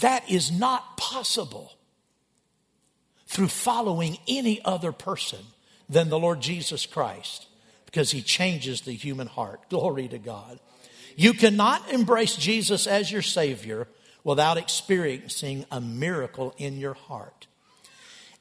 That 0.01 0.29
is 0.29 0.51
not 0.51 0.97
possible 0.97 1.71
through 3.27 3.47
following 3.47 4.17
any 4.27 4.59
other 4.65 4.91
person 4.91 5.39
than 5.87 6.09
the 6.09 6.19
Lord 6.19 6.41
Jesus 6.41 6.85
Christ 6.85 7.47
because 7.85 8.11
he 8.11 8.21
changes 8.21 8.81
the 8.81 8.91
human 8.91 9.27
heart. 9.27 9.69
Glory 9.69 10.09
to 10.09 10.19
God. 10.19 10.59
You 11.15 11.33
cannot 11.33 11.89
embrace 11.93 12.35
Jesus 12.35 12.87
as 12.87 13.09
your 13.09 13.21
Savior 13.21 13.87
without 14.25 14.57
experiencing 14.57 15.65
a 15.71 15.79
miracle 15.79 16.53
in 16.57 16.77
your 16.77 16.93
heart. 16.93 17.47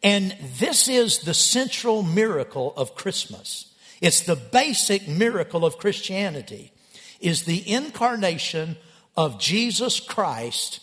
And 0.03 0.36
this 0.59 0.88
is 0.88 1.20
the 1.20 1.34
central 1.34 2.03
miracle 2.03 2.72
of 2.76 2.94
Christmas. 2.94 3.74
It's 4.01 4.20
the 4.20 4.36
basic 4.36 5.09
miracle 5.09 5.64
of 5.64 5.78
Christianity 5.78 6.72
is 7.20 7.44
the 7.44 7.68
incarnation 7.68 8.76
of 9.16 9.40
Jesus 9.40 9.99
Christ 9.99 10.80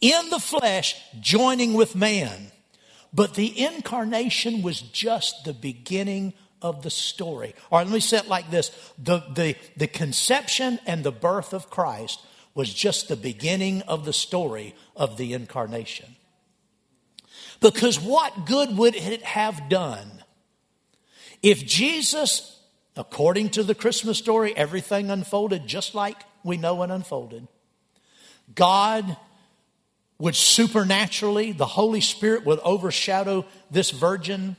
in 0.00 0.30
the 0.30 0.38
flesh 0.38 0.96
joining 1.20 1.74
with 1.74 1.94
man. 1.94 2.50
But 3.12 3.34
the 3.34 3.64
incarnation 3.64 4.62
was 4.62 4.80
just 4.80 5.44
the 5.44 5.52
beginning 5.52 6.32
of 6.62 6.82
the 6.82 6.90
story. 6.90 7.54
Or 7.70 7.80
let 7.80 7.90
me 7.90 8.00
say 8.00 8.18
it 8.18 8.28
like 8.28 8.50
this 8.50 8.70
the, 8.98 9.18
the, 9.34 9.56
the 9.76 9.86
conception 9.86 10.78
and 10.86 11.04
the 11.04 11.12
birth 11.12 11.52
of 11.52 11.70
Christ 11.70 12.24
was 12.54 12.72
just 12.72 13.08
the 13.08 13.16
beginning 13.16 13.82
of 13.82 14.06
the 14.06 14.12
story 14.12 14.74
of 14.96 15.18
the 15.18 15.34
incarnation. 15.34 16.16
Because 17.60 18.00
what 18.00 18.46
good 18.46 18.76
would 18.76 18.94
it 18.94 19.22
have 19.22 19.68
done 19.68 20.10
if 21.42 21.64
Jesus, 21.66 22.60
according 22.96 23.50
to 23.50 23.62
the 23.62 23.74
Christmas 23.74 24.18
story, 24.18 24.56
everything 24.56 25.10
unfolded 25.10 25.66
just 25.66 25.94
like 25.94 26.16
we 26.44 26.56
know 26.56 26.82
it 26.82 26.90
unfolded? 26.90 27.46
God 28.54 29.16
would 30.18 30.36
supernaturally, 30.36 31.52
the 31.52 31.66
Holy 31.66 32.00
Spirit 32.00 32.44
would 32.46 32.58
overshadow 32.60 33.44
this 33.70 33.90
virgin, 33.90 34.56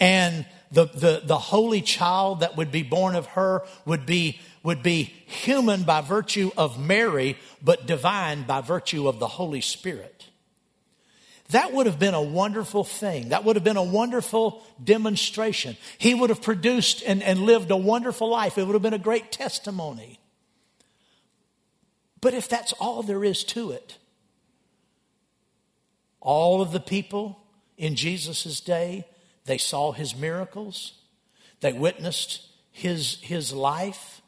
and 0.00 0.46
the, 0.72 0.86
the, 0.86 1.22
the 1.24 1.38
holy 1.38 1.80
child 1.80 2.40
that 2.40 2.56
would 2.56 2.72
be 2.72 2.82
born 2.82 3.14
of 3.14 3.26
her 3.26 3.62
would 3.84 4.06
be, 4.06 4.40
would 4.62 4.82
be 4.82 5.02
human 5.26 5.84
by 5.84 6.00
virtue 6.00 6.50
of 6.56 6.78
Mary, 6.78 7.36
but 7.62 7.86
divine 7.86 8.42
by 8.42 8.60
virtue 8.60 9.06
of 9.06 9.18
the 9.18 9.28
Holy 9.28 9.60
Spirit. 9.60 10.26
That 11.50 11.72
would 11.72 11.86
have 11.86 11.98
been 11.98 12.14
a 12.14 12.22
wonderful 12.22 12.84
thing. 12.84 13.28
That 13.28 13.44
would 13.44 13.56
have 13.56 13.64
been 13.64 13.76
a 13.76 13.82
wonderful 13.82 14.64
demonstration. 14.82 15.76
He 15.98 16.14
would 16.14 16.30
have 16.30 16.42
produced 16.42 17.02
and, 17.06 17.22
and 17.22 17.40
lived 17.40 17.70
a 17.70 17.76
wonderful 17.76 18.30
life. 18.30 18.56
It 18.56 18.66
would 18.66 18.72
have 18.72 18.82
been 18.82 18.94
a 18.94 18.98
great 18.98 19.30
testimony. 19.30 20.18
But 22.20 22.32
if 22.32 22.48
that's 22.48 22.72
all 22.74 23.02
there 23.02 23.22
is 23.22 23.44
to 23.44 23.72
it, 23.72 23.98
all 26.20 26.62
of 26.62 26.72
the 26.72 26.80
people 26.80 27.38
in 27.76 27.96
Jesus' 27.96 28.60
day, 28.60 29.06
they 29.44 29.58
saw 29.58 29.92
his 29.92 30.16
miracles. 30.16 30.94
They 31.60 31.74
witnessed 31.74 32.40
his, 32.70 33.20
his 33.20 33.52
life. 33.52 34.22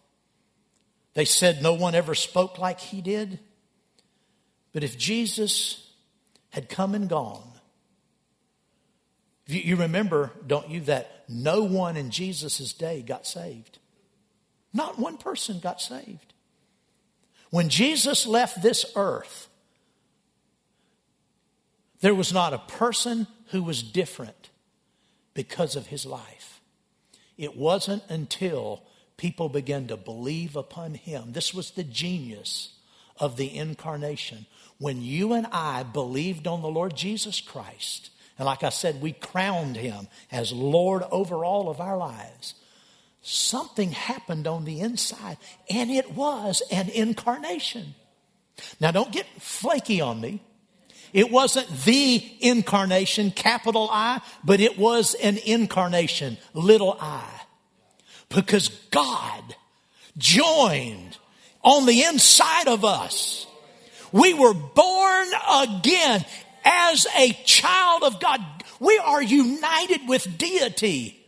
They 1.15 1.25
said 1.25 1.63
no 1.63 1.73
one 1.73 1.95
ever 1.95 2.15
spoke 2.15 2.59
like 2.59 2.79
he 2.79 3.01
did. 3.01 3.39
But 4.75 4.85
if 4.85 4.99
Jesus 4.99 5.86
had 6.57 6.71
come 6.71 6.95
and 6.95 7.07
gone, 7.07 7.53
you, 9.47 9.77
remember, 9.77 10.33
don't 10.47 10.71
you, 10.71 10.81
that 10.81 11.25
no 11.29 11.65
one 11.65 11.99
in 11.99 12.09
Jesus' 12.09 12.73
day 12.73 13.03
got 13.03 13.27
saved. 13.27 13.79
Not 14.73 14.99
one 14.99 15.19
person 15.19 15.61
got 15.61 15.83
saved. 15.83 16.33
When 17.51 17.69
Jesus 17.69 18.27
left 18.27 18.63
this 18.63 18.87
earth, 18.97 19.49
there 22.01 22.15
was 22.15 22.33
not 22.33 22.55
a 22.55 22.59
person 22.59 23.27
who 23.51 23.63
was 23.63 23.83
different 23.83 24.49
because 25.35 25.77
of 25.77 25.89
his 25.89 26.07
life. 26.07 26.63
It 27.37 27.55
wasn't 27.55 28.03
until 28.09 28.83
people 29.19 29.51
began 29.51 29.89
to 29.89 29.99
believe 29.99 30.57
upon 30.57 30.95
him. 30.95 31.33
This 31.33 31.53
was 31.53 31.73
the 31.73 31.85
genius 31.85 32.71
of 33.19 33.37
the 33.37 33.55
incarnation. 33.55 34.47
When 34.79 35.03
you 35.03 35.33
and 35.33 35.47
I 35.53 35.83
believed 35.83 36.47
on 36.47 36.63
the 36.63 36.69
Lord 36.69 36.97
Jesus 36.97 37.41
Christ, 37.41 38.11
and 38.39 38.47
like 38.47 38.63
I 38.63 38.69
said, 38.69 39.01
we 39.01 39.13
crowned 39.13 39.77
him 39.77 40.09
as 40.31 40.53
Lord 40.53 41.03
over 41.11 41.45
all 41.45 41.71
of 41.71 41.81
our 41.81 41.97
lives, 41.97 42.55
something 43.23 43.93
happened 43.93 44.47
on 44.47 44.65
the 44.65 44.81
inside, 44.81 45.39
and 45.71 45.91
it 45.91 46.13
was 46.13 46.63
an 46.71 46.91
incarnation. 46.91 47.95
Now, 48.81 48.91
don't 48.91 49.13
get 49.13 49.27
flaky 49.39 50.01
on 50.01 50.21
me. 50.21 50.41
It 51.13 51.31
wasn't 51.31 51.69
the 51.85 52.23
incarnation, 52.41 53.31
capital 53.31 53.89
I, 53.91 54.21
but 54.45 54.61
it 54.61 54.79
was 54.79 55.15
an 55.15 55.39
incarnation, 55.39 56.37
little 56.53 56.97
i. 57.01 57.27
Because 58.29 58.69
God 58.91 59.57
joined 60.19 61.17
on 61.63 61.87
the 61.87 62.03
inside 62.03 62.69
of 62.69 62.85
us. 62.85 63.47
We 64.13 64.35
were 64.35 64.55
born 64.55 65.29
again 65.51 66.25
as 66.65 67.07
a 67.17 67.33
child 67.45 68.03
of 68.03 68.21
God. 68.21 68.41
We 68.81 68.99
are 68.99 69.23
united 69.23 70.09
with 70.09 70.39
deity, 70.39 71.19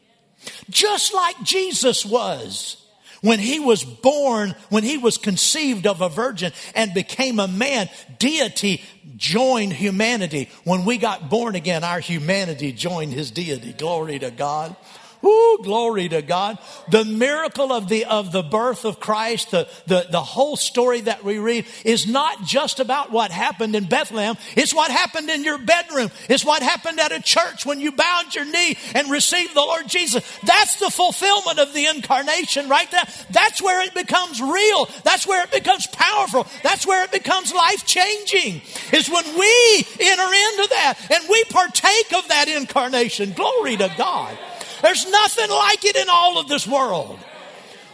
just 0.71 1.15
like 1.15 1.43
Jesus 1.43 2.05
was. 2.05 2.85
When 3.21 3.41
he 3.41 3.59
was 3.59 3.83
born, 3.83 4.55
when 4.69 4.85
he 4.85 4.97
was 4.97 5.19
conceived 5.19 5.89
of 5.89 6.01
a 6.01 6.09
virgin 6.09 6.53
and 6.75 6.95
became 6.95 7.41
a 7.41 7.49
man, 7.49 7.89
deity 8.19 8.83
joined 9.17 9.73
humanity. 9.73 10.49
When 10.63 10.85
we 10.85 10.99
got 10.99 11.29
born 11.29 11.57
again, 11.57 11.83
our 11.83 11.99
humanity 11.99 12.71
joined 12.71 13.13
his 13.13 13.33
deity. 13.33 13.73
Glory 13.73 14.21
to 14.21 14.31
God. 14.31 14.77
Ooh, 15.25 15.59
glory 15.63 16.09
to 16.09 16.23
God. 16.23 16.59
The 16.91 17.05
miracle 17.05 17.73
of 17.73 17.89
the, 17.89 18.05
of 18.05 18.31
the 18.31 18.43
birth 18.43 18.85
of 18.85 19.01
Christ, 19.01 19.51
the, 19.51 19.69
the, 19.87 20.07
the 20.11 20.23
whole 20.23 20.57
story 20.57 21.01
that 21.03 21.25
we 21.25 21.39
read 21.39 21.67
is 21.85 22.07
not 22.07 22.45
just 22.45 22.79
about 22.79 23.11
what 23.11 23.33
happened 23.33 23.75
in 23.75 23.87
Bethlehem. 23.87 24.37
It's 24.57 24.73
what 24.73 24.91
happened 24.91 25.29
in 25.29 25.43
your 25.43 25.59
bedroom. 25.59 26.11
It's 26.29 26.45
what 26.45 26.63
happened 26.63 27.01
at 27.01 27.11
a 27.11 27.21
church 27.21 27.67
when 27.67 27.81
you 27.81 27.91
bowed 27.91 28.33
your 28.35 28.45
knee 28.45 28.77
and 28.95 29.11
received 29.11 29.55
the 29.55 29.61
Lord 29.61 29.89
Jesus. 29.89 30.23
That's 30.45 30.79
the 30.79 30.91
fulfillment 30.91 31.59
of 31.59 31.75
the 31.75 31.87
incarnation 31.87 32.69
right 32.69 32.91
there. 32.91 33.05
That's 33.31 33.61
where 33.61 33.85
it 33.85 33.95
becomes 33.95 34.41
real. 34.41 34.89
That's 35.03 35.27
where 35.27 35.43
it 35.43 35.51
becomes 35.51 35.89
powerful. 35.89 36.47
That's 36.63 36.87
where 36.87 37.03
it 37.05 37.11
becomes 37.11 37.53
life 37.53 37.85
changing. 37.85 38.63
Is 38.93 39.11
when 39.11 39.25
we 39.25 39.87
enter 40.01 40.23
into 40.23 40.69
that 40.71 40.95
and 41.13 41.29
we 41.29 41.43
partake 41.45 42.13
of 42.17 42.29
that 42.29 42.47
incarnation. 42.49 43.33
Glory 43.33 43.77
to 43.77 43.93
God. 43.99 44.39
There's 44.83 45.11
nothing 45.11 45.51
like 45.51 45.85
it 45.85 45.97
in 45.97 46.09
all 46.09 46.39
of 46.39 46.49
this 46.49 46.67
world. 46.67 47.19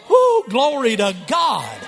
Whoo, 0.09 0.45
glory 0.49 0.97
to 0.97 1.16
God. 1.26 1.78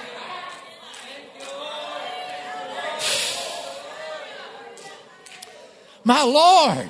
My 6.05 6.23
Lord, 6.23 6.89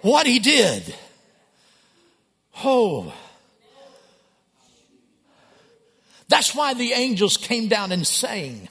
what 0.00 0.26
he 0.26 0.38
did. 0.38 0.94
Oh. 2.64 3.12
That's 6.28 6.54
why 6.54 6.74
the 6.74 6.92
angels 6.92 7.36
came 7.36 7.68
down 7.68 7.92
and 7.92 8.06
sang. 8.06 8.68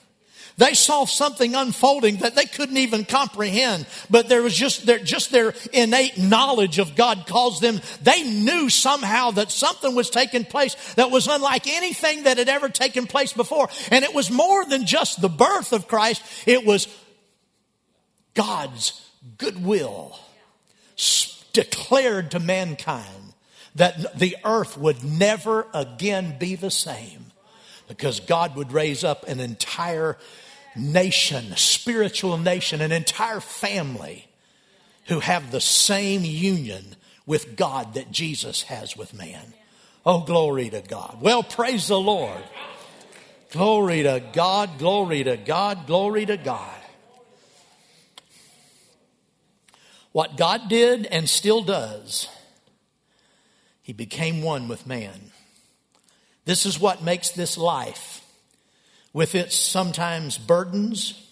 They 0.57 0.73
saw 0.73 1.05
something 1.05 1.53
unfolding 1.53 2.17
that 2.17 2.35
they 2.35 2.45
couldn't 2.45 2.77
even 2.77 3.05
comprehend, 3.05 3.85
but 4.09 4.27
there 4.27 4.41
was 4.41 4.55
just 4.55 4.87
their, 4.87 4.97
just 4.97 5.31
their 5.31 5.53
innate 5.71 6.17
knowledge 6.17 6.79
of 6.79 6.95
God 6.95 7.25
caused 7.27 7.61
them, 7.61 7.79
they 8.01 8.23
knew 8.23 8.67
somehow 8.69 9.31
that 9.31 9.51
something 9.51 9.93
was 9.93 10.09
taking 10.09 10.45
place 10.45 10.75
that 10.95 11.11
was 11.11 11.27
unlike 11.27 11.67
anything 11.67 12.23
that 12.23 12.39
had 12.39 12.49
ever 12.49 12.69
taken 12.69 13.05
place 13.05 13.33
before. 13.33 13.69
And 13.91 14.03
it 14.03 14.15
was 14.15 14.31
more 14.31 14.65
than 14.65 14.87
just 14.87 15.21
the 15.21 15.29
birth 15.29 15.73
of 15.73 15.87
Christ, 15.87 16.23
it 16.47 16.65
was 16.65 16.87
God's 18.33 18.99
goodwill 19.37 20.17
declared 21.53 22.31
to 22.31 22.39
mankind 22.39 23.33
that 23.73 24.17
the 24.19 24.37
earth 24.43 24.77
would 24.77 25.03
never 25.03 25.65
again 25.73 26.35
be 26.39 26.55
the 26.55 26.69
same 26.69 27.25
because 27.87 28.19
God 28.19 28.55
would 28.55 28.71
raise 28.71 29.03
up 29.03 29.27
an 29.27 29.39
entire 29.39 30.17
nation, 30.77 31.55
spiritual 31.55 32.37
nation, 32.37 32.81
an 32.81 32.91
entire 32.91 33.39
family 33.39 34.27
who 35.05 35.19
have 35.19 35.51
the 35.51 35.61
same 35.61 36.23
union 36.23 36.95
with 37.25 37.55
God 37.55 37.93
that 37.95 38.11
Jesus 38.11 38.63
has 38.63 38.95
with 38.95 39.13
man. 39.13 39.53
Oh, 40.05 40.21
glory 40.21 40.69
to 40.69 40.81
God. 40.81 41.17
Well, 41.21 41.43
praise 41.43 41.87
the 41.87 41.99
Lord. 41.99 42.43
Glory 43.51 44.03
to 44.03 44.21
God, 44.33 44.77
glory 44.77 45.23
to 45.23 45.37
God, 45.37 45.87
glory 45.87 46.25
to 46.25 46.37
God. 46.37 46.79
What 50.11 50.37
God 50.37 50.67
did 50.67 51.05
and 51.05 51.29
still 51.29 51.61
does, 51.61 52.27
He 53.83 53.93
became 53.93 54.41
one 54.41 54.67
with 54.67 54.87
man. 54.87 55.31
This 56.45 56.65
is 56.65 56.79
what 56.79 57.03
makes 57.03 57.29
this 57.29 57.57
life, 57.57 58.16
with 59.13 59.35
its 59.35 59.55
sometimes 59.55 60.37
burdens, 60.37 61.27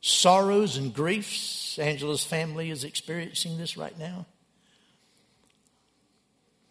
sorrows, 0.00 0.76
and 0.76 0.94
griefs. 0.94 1.78
Angela's 1.78 2.24
family 2.24 2.70
is 2.70 2.84
experiencing 2.84 3.58
this 3.58 3.76
right 3.76 3.98
now. 3.98 4.26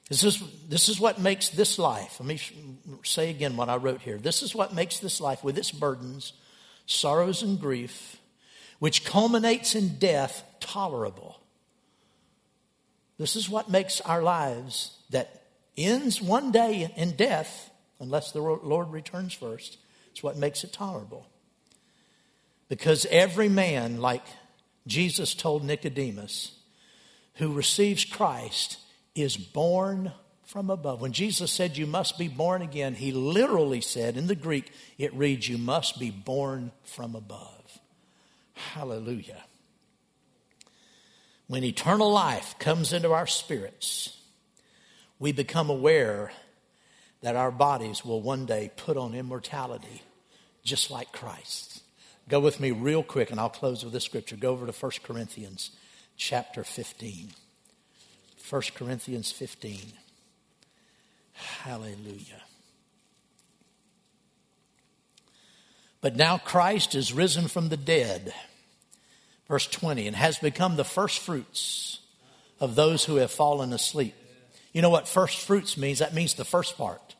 This 0.09 0.23
is, 0.23 0.41
this 0.67 0.89
is 0.89 0.99
what 0.99 1.19
makes 1.19 1.49
this 1.49 1.77
life. 1.77 2.19
Let 2.19 2.27
me 2.27 2.39
say 3.03 3.29
again 3.29 3.55
what 3.55 3.69
I 3.69 3.75
wrote 3.75 4.01
here. 4.01 4.17
This 4.17 4.41
is 4.41 4.55
what 4.55 4.73
makes 4.73 4.99
this 4.99 5.21
life, 5.21 5.43
with 5.43 5.57
its 5.57 5.71
burdens, 5.71 6.33
sorrows, 6.87 7.43
and 7.43 7.59
grief, 7.59 8.17
which 8.79 9.05
culminates 9.05 9.75
in 9.75 9.99
death, 9.99 10.43
tolerable. 10.59 11.39
This 13.19 13.35
is 13.35 13.49
what 13.49 13.69
makes 13.69 14.01
our 14.01 14.23
lives 14.23 14.97
that 15.11 15.43
ends 15.77 16.21
one 16.21 16.51
day 16.51 16.91
in 16.95 17.11
death, 17.15 17.69
unless 17.99 18.31
the 18.31 18.41
Lord 18.41 18.89
returns 18.89 19.33
first. 19.33 19.77
It's 20.19 20.23
what 20.25 20.35
makes 20.35 20.65
it 20.65 20.73
tolerable. 20.73 21.25
Because 22.67 23.05
every 23.09 23.47
man, 23.47 24.01
like 24.01 24.25
Jesus 24.85 25.33
told 25.33 25.63
Nicodemus, 25.63 26.57
who 27.35 27.53
receives 27.53 28.03
Christ 28.03 28.79
is 29.15 29.37
born 29.37 30.11
from 30.43 30.69
above. 30.69 30.99
When 30.99 31.13
Jesus 31.13 31.53
said 31.53 31.77
you 31.77 31.87
must 31.87 32.17
be 32.17 32.27
born 32.27 32.61
again, 32.61 32.95
he 32.95 33.13
literally 33.13 33.79
said 33.79 34.17
in 34.17 34.27
the 34.27 34.35
Greek, 34.35 34.73
it 34.97 35.13
reads, 35.13 35.47
you 35.47 35.57
must 35.57 35.97
be 36.01 36.11
born 36.11 36.73
from 36.83 37.15
above. 37.15 37.79
Hallelujah. 38.73 39.45
When 41.47 41.63
eternal 41.63 42.11
life 42.11 42.59
comes 42.59 42.91
into 42.91 43.13
our 43.13 43.25
spirits, 43.25 44.17
we 45.17 45.31
become 45.31 45.69
aware 45.69 46.33
that 47.21 47.37
our 47.37 47.51
bodies 47.51 48.03
will 48.03 48.21
one 48.21 48.45
day 48.45 48.69
put 48.75 48.97
on 48.97 49.13
immortality 49.13 50.01
just 50.69 50.91
like 50.91 51.11
Christ. 51.11 51.81
Go 52.29 52.39
with 52.39 52.59
me 52.59 52.71
real 52.71 53.03
quick 53.03 53.31
and 53.31 53.39
I'll 53.39 53.49
close 53.49 53.83
with 53.83 53.91
this 53.91 54.03
scripture. 54.03 54.35
Go 54.35 54.51
over 54.51 54.65
to 54.65 54.71
1 54.71 54.91
Corinthians 55.03 55.71
chapter 56.15 56.63
15. 56.63 57.31
1 58.49 58.61
Corinthians 58.75 59.31
15. 59.31 59.79
Hallelujah. 61.33 62.43
But 66.01 66.15
now 66.15 66.37
Christ 66.37 66.95
is 66.95 67.11
risen 67.11 67.47
from 67.47 67.69
the 67.69 67.77
dead, 67.77 68.33
verse 69.47 69.67
20, 69.67 70.07
and 70.07 70.15
has 70.15 70.37
become 70.37 70.75
the 70.75 70.85
first 70.85 71.19
fruits 71.19 71.99
of 72.59 72.75
those 72.75 73.03
who 73.05 73.15
have 73.15 73.31
fallen 73.31 73.73
asleep. 73.73 74.15
You 74.71 74.81
know 74.81 74.89
what 74.89 75.07
first 75.07 75.39
fruits 75.39 75.77
means? 75.77 75.99
That 75.99 76.13
means 76.13 76.35
the 76.35 76.45
first 76.45 76.77
part. 76.77 77.15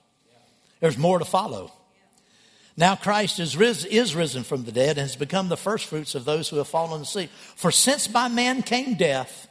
There's 0.80 0.98
more 0.98 1.20
to 1.20 1.26
follow. 1.26 1.74
Now 2.80 2.96
Christ 2.96 3.42
is, 3.42 3.58
ris- 3.58 3.84
is 3.84 4.16
risen 4.16 4.46
from 4.46 4.64
the 4.64 4.72
dead 4.72 4.92
and 4.92 5.00
has 5.00 5.18
become 5.18 5.50
the 5.50 5.58
first 5.58 5.88
fruits 5.88 6.16
of 6.16 6.24
those 6.24 6.48
who 6.48 6.56
have 6.56 6.70
fallen 6.70 7.02
asleep. 7.02 7.30
For 7.58 7.72
since 7.72 8.08
by 8.08 8.30
man 8.30 8.62
came 8.64 8.94
death, 8.96 9.50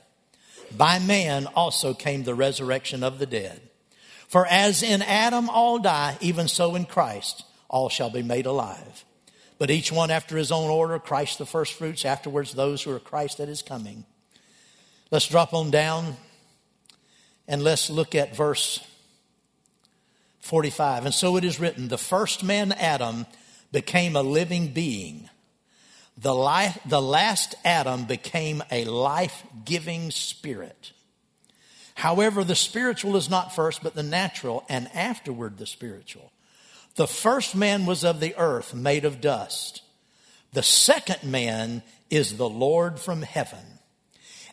by 0.75 0.99
man 0.99 1.47
also 1.49 1.93
came 1.93 2.23
the 2.23 2.35
resurrection 2.35 3.03
of 3.03 3.19
the 3.19 3.27
dead. 3.27 3.61
For 4.29 4.47
as 4.47 4.83
in 4.83 5.03
Adam 5.03 5.51
all 5.51 5.79
die, 5.79 6.17
even 6.23 6.49
so 6.49 6.75
in 6.75 6.87
Christ 6.87 7.45
all 7.69 7.91
shall 7.91 8.09
be 8.09 8.23
made 8.23 8.47
alive. 8.47 9.05
But 9.59 9.71
each 9.71 9.93
one 9.93 10.11
after 10.11 10.39
his 10.39 10.51
own 10.51 10.71
order, 10.71 10.99
Christ 10.99 11.37
the 11.37 11.45
firstfruits, 11.45 12.07
afterwards 12.07 12.55
those 12.55 12.83
who 12.83 12.93
are 12.93 12.99
Christ 12.99 13.41
at 13.41 13.49
his 13.49 13.61
coming. 13.61 14.07
Let's 15.11 15.29
drop 15.29 15.53
on 15.53 15.71
down 15.71 16.17
and 17.47 17.63
let's 17.63 17.91
look 17.91 18.15
at 18.15 18.35
verse 18.35 18.81
45. 20.49 21.05
And 21.05 21.15
so 21.15 21.37
it 21.37 21.45
is 21.45 21.61
written, 21.61 21.89
the 21.89 21.99
first 21.99 22.43
man, 22.43 22.73
Adam, 22.73 23.27
became 23.71 24.17
a 24.17 24.23
living 24.23 24.69
being. 24.69 25.29
The, 26.17 26.35
life, 26.35 26.79
the 26.87 27.03
last 27.03 27.55
Adam 27.65 28.07
became 28.07 28.63
a 28.71 28.85
life 28.87 29.45
giving 29.65 30.11
spirit. 30.11 30.93
However, 31.95 32.45
the 32.45 32.55
spiritual 32.55 33.17
is 33.17 33.29
not 33.29 33.55
first, 33.55 33.83
but 33.83 33.95
the 33.95 34.03
natural, 34.03 34.65
and 34.69 34.89
afterward 34.95 35.59
the 35.59 35.67
spiritual. 35.67 36.33
The 36.97 37.07
first 37.07 37.55
man 37.55 37.85
was 37.87 38.03
of 38.03 38.19
the 38.19 38.35
earth, 38.37 38.75
made 38.75 39.05
of 39.05 39.21
dust. 39.21 39.83
The 40.55 40.63
second 40.63 41.31
man 41.31 41.83
is 42.09 42.37
the 42.37 42.49
Lord 42.49 42.99
from 42.99 43.21
heaven. 43.21 43.81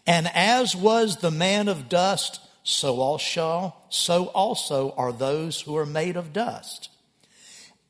And 0.06 0.30
as 0.34 0.76
was 0.76 1.18
the 1.18 1.32
man 1.32 1.68
of 1.68 1.88
dust, 1.88 2.42
so 2.68 3.00
also, 3.00 3.76
so 3.90 4.26
also 4.30 4.92
are 4.98 5.14
those 5.14 5.62
who 5.62 5.78
are 5.78 5.86
made 5.86 6.18
of 6.18 6.34
dust. 6.34 6.90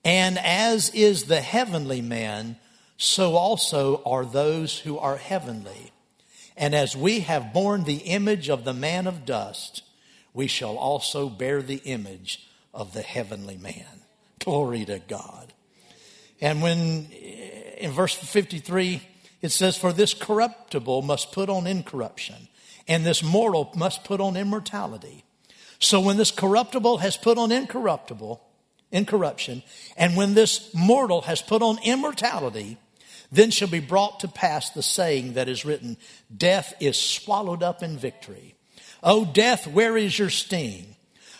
And 0.03 0.37
as 0.37 0.89
is 0.89 1.23
the 1.23 1.39
heavenly 1.39 2.01
man, 2.01 2.57
so 2.97 3.35
also 3.37 4.03
are 4.05 4.25
those 4.25 4.77
who 4.77 4.97
are 4.97 5.15
heavenly. 5.15 5.93
And 6.57 6.75
as 6.75 6.93
we 6.93 7.21
have 7.21 7.53
borne 7.53 7.85
the 7.85 7.99
image 7.99 8.49
of 8.49 8.65
the 8.65 8.73
man 8.73 9.07
of 9.07 9.25
dust, 9.25 9.81
we 10.33 10.47
shall 10.47 10.77
also 10.77 11.29
bear 11.29 11.61
the 11.61 11.81
image 11.85 12.45
of 12.73 12.93
the 12.93 13.01
heavenly 13.01 13.55
man. 13.55 14.01
Glory 14.39 14.83
to 14.83 14.99
God. 14.99 15.53
And 16.41 16.61
when 16.61 17.05
in 17.77 17.91
verse 17.91 18.13
53, 18.13 19.01
it 19.41 19.49
says, 19.53 19.77
For 19.77 19.93
this 19.93 20.13
corruptible 20.13 21.01
must 21.01 21.31
put 21.31 21.49
on 21.49 21.65
incorruption, 21.65 22.49
and 22.87 23.05
this 23.05 23.23
mortal 23.23 23.71
must 23.75 24.03
put 24.03 24.21
on 24.21 24.37
immortality. 24.37 25.23
So 25.79 25.99
when 25.99 26.17
this 26.17 26.31
corruptible 26.31 26.99
has 26.99 27.17
put 27.17 27.37
on 27.37 27.51
incorruptible, 27.51 28.41
incorruption, 28.91 29.63
and 29.97 30.15
when 30.15 30.33
this 30.33 30.73
mortal 30.73 31.21
has 31.21 31.41
put 31.41 31.61
on 31.61 31.79
immortality, 31.83 32.77
then 33.31 33.51
shall 33.51 33.67
be 33.67 33.79
brought 33.79 34.21
to 34.21 34.27
pass 34.27 34.69
the 34.69 34.83
saying 34.83 35.33
that 35.33 35.49
is 35.49 35.65
written, 35.65 35.97
Death 36.35 36.73
is 36.79 36.97
swallowed 36.97 37.63
up 37.63 37.83
in 37.83 37.97
victory. 37.97 38.55
O 39.03 39.25
death, 39.25 39.67
where 39.67 39.97
is 39.97 40.17
your 40.17 40.29
sting? 40.29 40.95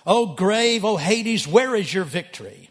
O 0.06 0.36
grave, 0.36 0.86
O 0.86 0.98
Hades, 0.98 1.48
where 1.48 1.76
is 1.76 1.94
your 1.94 2.04
victory? 2.04 2.70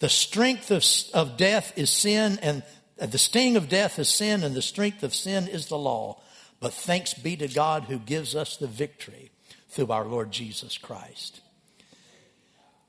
The 0.00 0.08
strength 0.08 0.70
of, 0.70 0.84
of 1.14 1.36
death 1.36 1.72
is 1.76 1.90
sin, 1.90 2.38
and 2.42 2.62
uh, 3.00 3.06
the 3.06 3.18
sting 3.18 3.56
of 3.56 3.68
death 3.68 3.98
is 3.98 4.08
sin, 4.08 4.44
and 4.44 4.54
the 4.54 4.62
strength 4.62 5.02
of 5.02 5.14
sin 5.14 5.48
is 5.48 5.66
the 5.66 5.78
law. 5.78 6.20
But 6.60 6.74
thanks 6.74 7.14
be 7.14 7.36
to 7.36 7.48
God 7.48 7.84
who 7.84 7.98
gives 7.98 8.34
us 8.34 8.56
the 8.56 8.66
victory 8.66 9.30
through 9.68 9.92
our 9.92 10.04
Lord 10.04 10.30
Jesus 10.30 10.76
Christ. 10.78 11.40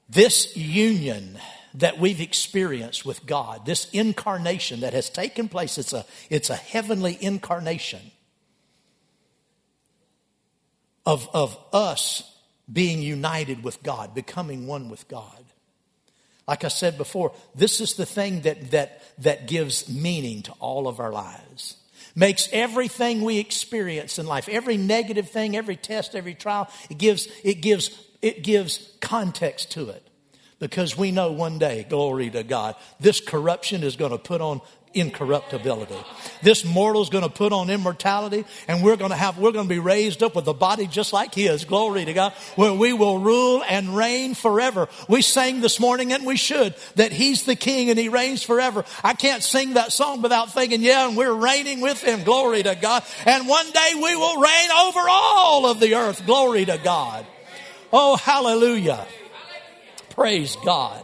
This 0.09 0.57
union 0.57 1.37
that 1.75 1.99
we've 1.99 2.21
experienced 2.21 3.05
with 3.05 3.27
God, 3.27 3.65
this 3.65 3.87
incarnation 3.91 4.79
that 4.79 4.93
has 4.93 5.09
taken 5.09 5.49
place, 5.49 5.77
it's 5.77 5.93
a, 5.93 6.03
it's 6.29 6.49
a 6.49 6.55
heavenly 6.55 7.17
incarnation 7.21 8.11
of, 11.05 11.29
of 11.33 11.57
us 11.71 12.35
being 12.71 13.01
united 13.01 13.63
with 13.63 13.81
God, 13.83 14.15
becoming 14.15 14.65
one 14.65 14.89
with 14.89 15.07
God. 15.07 15.43
Like 16.47 16.63
I 16.63 16.69
said 16.69 16.97
before, 16.97 17.31
this 17.53 17.79
is 17.79 17.93
the 17.93 18.05
thing 18.07 18.41
that, 18.41 18.71
that, 18.71 19.03
that 19.19 19.47
gives 19.47 19.87
meaning 19.87 20.41
to 20.43 20.51
all 20.53 20.87
of 20.87 20.99
our 20.99 21.11
lives. 21.11 21.77
Makes 22.19 22.49
everything 22.51 23.21
we 23.21 23.37
experience 23.37 24.19
in 24.19 24.25
life, 24.25 24.49
every 24.49 24.75
negative 24.75 25.29
thing, 25.29 25.55
every 25.55 25.77
test, 25.77 26.15
every 26.15 26.33
trial, 26.35 26.69
it 26.89 26.97
gives, 26.97 27.29
it 27.45 27.61
gives, 27.61 27.97
it 28.21 28.43
gives 28.43 28.93
context 28.99 29.71
to 29.71 29.87
it. 29.87 30.05
Because 30.59 30.97
we 30.97 31.11
know 31.11 31.31
one 31.31 31.59
day, 31.59 31.85
glory 31.87 32.29
to 32.31 32.43
God, 32.43 32.75
this 32.99 33.21
corruption 33.21 33.83
is 33.83 33.95
going 33.95 34.11
to 34.11 34.17
put 34.17 34.41
on 34.41 34.59
incorruptibility. 34.93 35.97
This 36.41 36.65
mortal 36.65 37.01
is 37.01 37.09
going 37.09 37.23
to 37.23 37.29
put 37.29 37.53
on 37.53 37.69
immortality 37.69 38.45
and 38.67 38.83
we're 38.83 38.95
going 38.95 39.11
to 39.11 39.17
have, 39.17 39.37
we're 39.37 39.51
going 39.51 39.67
to 39.67 39.73
be 39.73 39.79
raised 39.79 40.23
up 40.23 40.35
with 40.35 40.47
a 40.47 40.53
body 40.53 40.87
just 40.87 41.13
like 41.13 41.33
his. 41.33 41.65
Glory 41.65 42.05
to 42.05 42.13
God. 42.13 42.33
Where 42.55 42.73
we 42.73 42.93
will 42.93 43.19
rule 43.19 43.63
and 43.69 43.95
reign 43.95 44.33
forever. 44.33 44.87
We 45.07 45.21
sang 45.21 45.61
this 45.61 45.79
morning 45.79 46.11
and 46.11 46.25
we 46.25 46.37
should 46.37 46.75
that 46.95 47.11
he's 47.11 47.43
the 47.43 47.55
king 47.55 47.89
and 47.89 47.99
he 47.99 48.09
reigns 48.09 48.41
forever. 48.41 48.85
I 49.03 49.13
can't 49.13 49.43
sing 49.43 49.73
that 49.73 49.91
song 49.91 50.21
without 50.21 50.53
thinking, 50.53 50.81
yeah, 50.81 51.07
and 51.07 51.15
we're 51.15 51.33
reigning 51.33 51.81
with 51.81 52.01
him. 52.01 52.23
Glory 52.23 52.63
to 52.63 52.75
God. 52.75 53.03
And 53.25 53.47
one 53.47 53.69
day 53.71 53.91
we 53.95 54.15
will 54.15 54.41
reign 54.41 54.71
over 54.71 55.01
all 55.07 55.65
of 55.67 55.79
the 55.79 55.95
earth. 55.95 56.25
Glory 56.25 56.65
to 56.65 56.77
God. 56.77 57.25
Oh, 57.91 58.15
hallelujah. 58.15 59.05
Praise 60.11 60.55
God. 60.65 61.03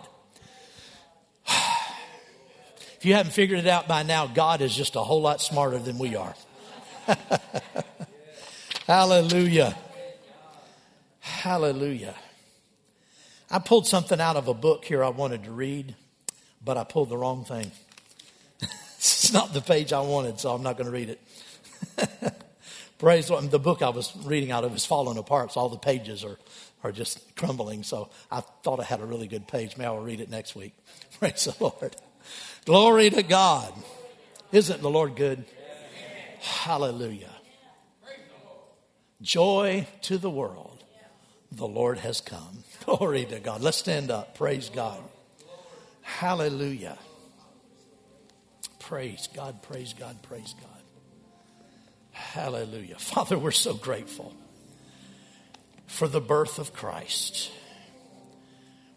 You 3.05 3.13
haven't 3.13 3.33
figured 3.33 3.59
it 3.59 3.67
out 3.67 3.87
by 3.87 4.01
now, 4.01 4.25
God 4.25 4.61
is 4.61 4.75
just 4.75 4.95
a 4.95 4.99
whole 4.99 5.21
lot 5.21 5.39
smarter 5.39 5.77
than 5.77 5.99
we 5.99 6.15
are. 6.15 6.33
Hallelujah. 8.87 9.77
Hallelujah. 11.19 12.15
I 13.51 13.59
pulled 13.59 13.85
something 13.85 14.19
out 14.19 14.37
of 14.37 14.47
a 14.47 14.55
book 14.55 14.85
here 14.85 15.03
I 15.03 15.09
wanted 15.09 15.43
to 15.43 15.51
read, 15.51 15.95
but 16.63 16.77
I 16.77 16.83
pulled 16.83 17.09
the 17.09 17.17
wrong 17.17 17.45
thing. 17.45 17.71
it's 18.59 19.31
not 19.31 19.53
the 19.53 19.61
page 19.61 19.93
I 19.93 20.01
wanted, 20.01 20.39
so 20.39 20.55
I'm 20.55 20.63
not 20.63 20.75
going 20.75 20.87
to 20.87 20.91
read 20.91 21.09
it. 21.09 21.21
Praise 22.97 23.27
the, 23.27 23.33
Lord. 23.33 23.51
the 23.51 23.59
book 23.59 23.83
I 23.83 23.89
was 23.89 24.15
reading 24.23 24.49
out 24.49 24.63
of 24.63 24.75
is 24.75 24.83
falling 24.83 25.19
apart, 25.19 25.51
so 25.51 25.59
all 25.59 25.69
the 25.69 25.77
pages 25.77 26.23
are, 26.23 26.39
are 26.83 26.91
just 26.91 27.35
crumbling. 27.35 27.83
So 27.83 28.09
I 28.31 28.41
thought 28.63 28.79
I 28.79 28.83
had 28.83 28.99
a 28.99 29.05
really 29.05 29.27
good 29.27 29.47
page. 29.47 29.77
Maybe 29.77 29.85
I'll 29.85 29.99
read 29.99 30.21
it 30.21 30.31
next 30.31 30.55
week. 30.55 30.73
Praise 31.19 31.45
the 31.45 31.55
Lord. 31.63 31.95
Glory 32.65 33.09
to 33.11 33.23
God. 33.23 33.71
Isn't 34.51 34.81
the 34.81 34.89
Lord 34.89 35.15
good? 35.15 35.45
Hallelujah. 36.41 37.29
Joy 39.21 39.87
to 40.03 40.17
the 40.17 40.29
world. 40.29 40.83
The 41.51 41.67
Lord 41.67 41.99
has 41.99 42.21
come. 42.21 42.63
Glory 42.85 43.25
to 43.25 43.39
God. 43.39 43.61
Let's 43.61 43.77
stand 43.77 44.11
up. 44.11 44.35
Praise 44.35 44.69
God. 44.69 44.99
Hallelujah. 46.01 46.97
Praise 48.79 49.27
God, 49.33 49.63
praise 49.63 49.95
God, 49.97 50.21
praise 50.21 50.53
God. 50.61 50.69
Hallelujah. 52.11 52.95
Father, 52.99 53.37
we're 53.37 53.49
so 53.49 53.73
grateful 53.73 54.35
for 55.87 56.07
the 56.07 56.21
birth 56.21 56.59
of 56.59 56.71
Christ. 56.71 57.51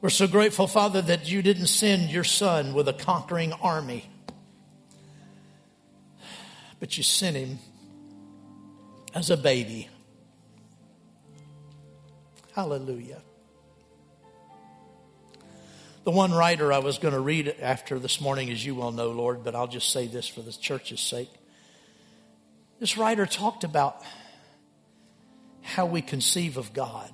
We're 0.01 0.11
so 0.11 0.29
grateful, 0.29 0.69
Father, 0.69 1.03
that 1.03 1.29
you 1.29 1.43
didn't 1.43 1.67
send 1.67 2.11
your 2.11 2.23
son 2.23 2.73
with 2.73 2.87
a 2.87 2.93
conquering 2.93 3.53
army, 3.53 4.09
but 6.79 6.97
you 6.97 7.03
sent 7.03 7.37
him 7.37 7.59
as 9.13 9.31
a 9.31 9.37
baby. 9.37 9.89
Hallelujah. 12.55 13.23
The 16.05 16.13
one 16.13 16.33
writer 16.33 16.73
I 16.73 16.79
was 16.79 16.99
going 16.99 17.15
to 17.15 17.21
read 17.21 17.57
after 17.61 17.99
this 17.99 18.21
morning, 18.21 18.51
as 18.51 18.65
you 18.65 18.77
well 18.77 18.93
know, 18.93 19.11
Lord, 19.11 19.43
but 19.43 19.57
I'll 19.57 19.67
just 19.67 19.91
say 19.91 20.07
this 20.07 20.29
for 20.29 20.43
the 20.43 20.53
church's 20.53 21.01
sake. 21.01 21.31
This 22.79 22.97
writer 22.97 23.27
talked 23.27 23.65
about 23.65 24.01
how 25.63 25.87
we 25.87 26.03
conceive 26.03 26.57
of 26.57 26.73
God. 26.73 27.11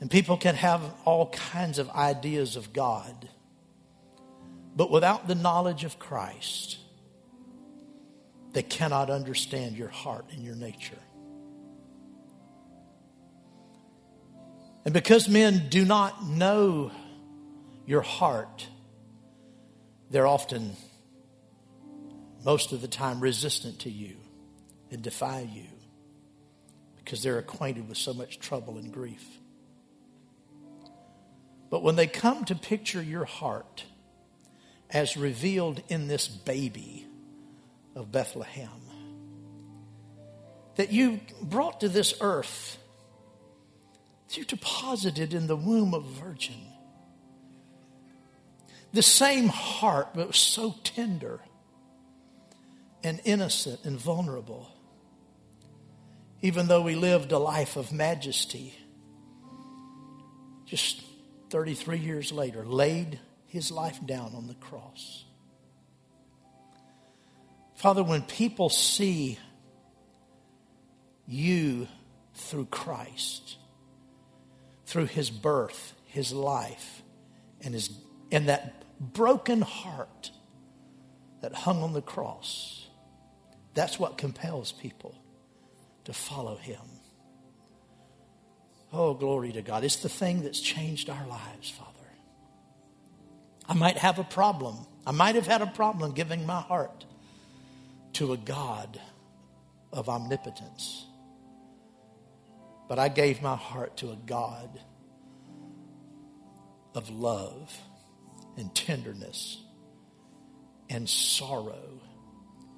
And 0.00 0.10
people 0.10 0.36
can 0.36 0.54
have 0.54 0.82
all 1.04 1.30
kinds 1.30 1.78
of 1.78 1.88
ideas 1.90 2.56
of 2.56 2.72
God, 2.72 3.28
but 4.76 4.90
without 4.90 5.28
the 5.28 5.34
knowledge 5.34 5.84
of 5.84 5.98
Christ, 5.98 6.78
they 8.52 8.62
cannot 8.62 9.10
understand 9.10 9.76
your 9.76 9.88
heart 9.88 10.26
and 10.32 10.44
your 10.44 10.54
nature. 10.54 10.98
And 14.84 14.92
because 14.92 15.28
men 15.28 15.68
do 15.70 15.84
not 15.84 16.26
know 16.26 16.90
your 17.86 18.02
heart, 18.02 18.66
they're 20.10 20.26
often 20.26 20.76
most 22.44 22.72
of 22.72 22.82
the 22.82 22.88
time 22.88 23.20
resistant 23.20 23.80
to 23.80 23.90
you 23.90 24.16
and 24.90 25.02
defy 25.02 25.40
you 25.40 25.66
because 26.96 27.22
they're 27.22 27.38
acquainted 27.38 27.88
with 27.88 27.96
so 27.96 28.12
much 28.12 28.38
trouble 28.38 28.76
and 28.76 28.92
grief. 28.92 29.26
But 31.74 31.82
when 31.82 31.96
they 31.96 32.06
come 32.06 32.44
to 32.44 32.54
picture 32.54 33.02
your 33.02 33.24
heart 33.24 33.84
as 34.90 35.16
revealed 35.16 35.82
in 35.88 36.06
this 36.06 36.28
baby 36.28 37.04
of 37.96 38.12
Bethlehem, 38.12 38.70
that 40.76 40.92
you 40.92 41.18
brought 41.42 41.80
to 41.80 41.88
this 41.88 42.14
earth, 42.20 42.78
that 44.28 44.36
you 44.36 44.44
deposited 44.44 45.34
in 45.34 45.48
the 45.48 45.56
womb 45.56 45.94
of 45.94 46.04
a 46.04 46.10
virgin, 46.10 46.54
the 48.92 49.02
same 49.02 49.48
heart, 49.48 50.10
but 50.14 50.28
was 50.28 50.36
so 50.36 50.76
tender 50.84 51.40
and 53.02 53.20
innocent 53.24 53.80
and 53.82 53.98
vulnerable. 53.98 54.70
Even 56.40 56.68
though 56.68 56.86
he 56.86 56.94
lived 56.94 57.32
a 57.32 57.38
life 57.40 57.74
of 57.74 57.92
majesty, 57.92 58.78
just 60.66 61.02
33 61.50 61.98
years 61.98 62.32
later, 62.32 62.64
laid 62.64 63.20
his 63.46 63.70
life 63.70 64.04
down 64.04 64.34
on 64.34 64.46
the 64.46 64.54
cross. 64.54 65.24
Father, 67.76 68.02
when 68.02 68.22
people 68.22 68.68
see 68.68 69.38
you 71.26 71.86
through 72.34 72.66
Christ, 72.66 73.56
through 74.86 75.06
his 75.06 75.30
birth, 75.30 75.94
his 76.06 76.32
life, 76.32 77.02
and, 77.60 77.74
his, 77.74 77.90
and 78.30 78.48
that 78.48 78.84
broken 79.00 79.60
heart 79.60 80.30
that 81.40 81.54
hung 81.54 81.82
on 81.82 81.92
the 81.92 82.02
cross, 82.02 82.86
that's 83.74 83.98
what 83.98 84.18
compels 84.18 84.72
people 84.72 85.14
to 86.04 86.12
follow 86.12 86.56
him. 86.56 86.80
Oh, 88.96 89.12
glory 89.12 89.50
to 89.50 89.60
God. 89.60 89.82
It's 89.82 89.96
the 89.96 90.08
thing 90.08 90.44
that's 90.44 90.60
changed 90.60 91.10
our 91.10 91.26
lives, 91.26 91.68
Father. 91.68 91.90
I 93.68 93.74
might 93.74 93.96
have 93.96 94.20
a 94.20 94.24
problem. 94.24 94.86
I 95.04 95.10
might 95.10 95.34
have 95.34 95.48
had 95.48 95.62
a 95.62 95.66
problem 95.66 96.12
giving 96.12 96.46
my 96.46 96.60
heart 96.60 97.04
to 98.14 98.32
a 98.32 98.36
God 98.36 99.00
of 99.92 100.08
omnipotence. 100.08 101.06
But 102.88 103.00
I 103.00 103.08
gave 103.08 103.42
my 103.42 103.56
heart 103.56 103.96
to 103.96 104.12
a 104.12 104.16
God 104.26 104.78
of 106.94 107.10
love 107.10 107.76
and 108.56 108.72
tenderness 108.76 109.60
and 110.88 111.08
sorrow 111.08 112.00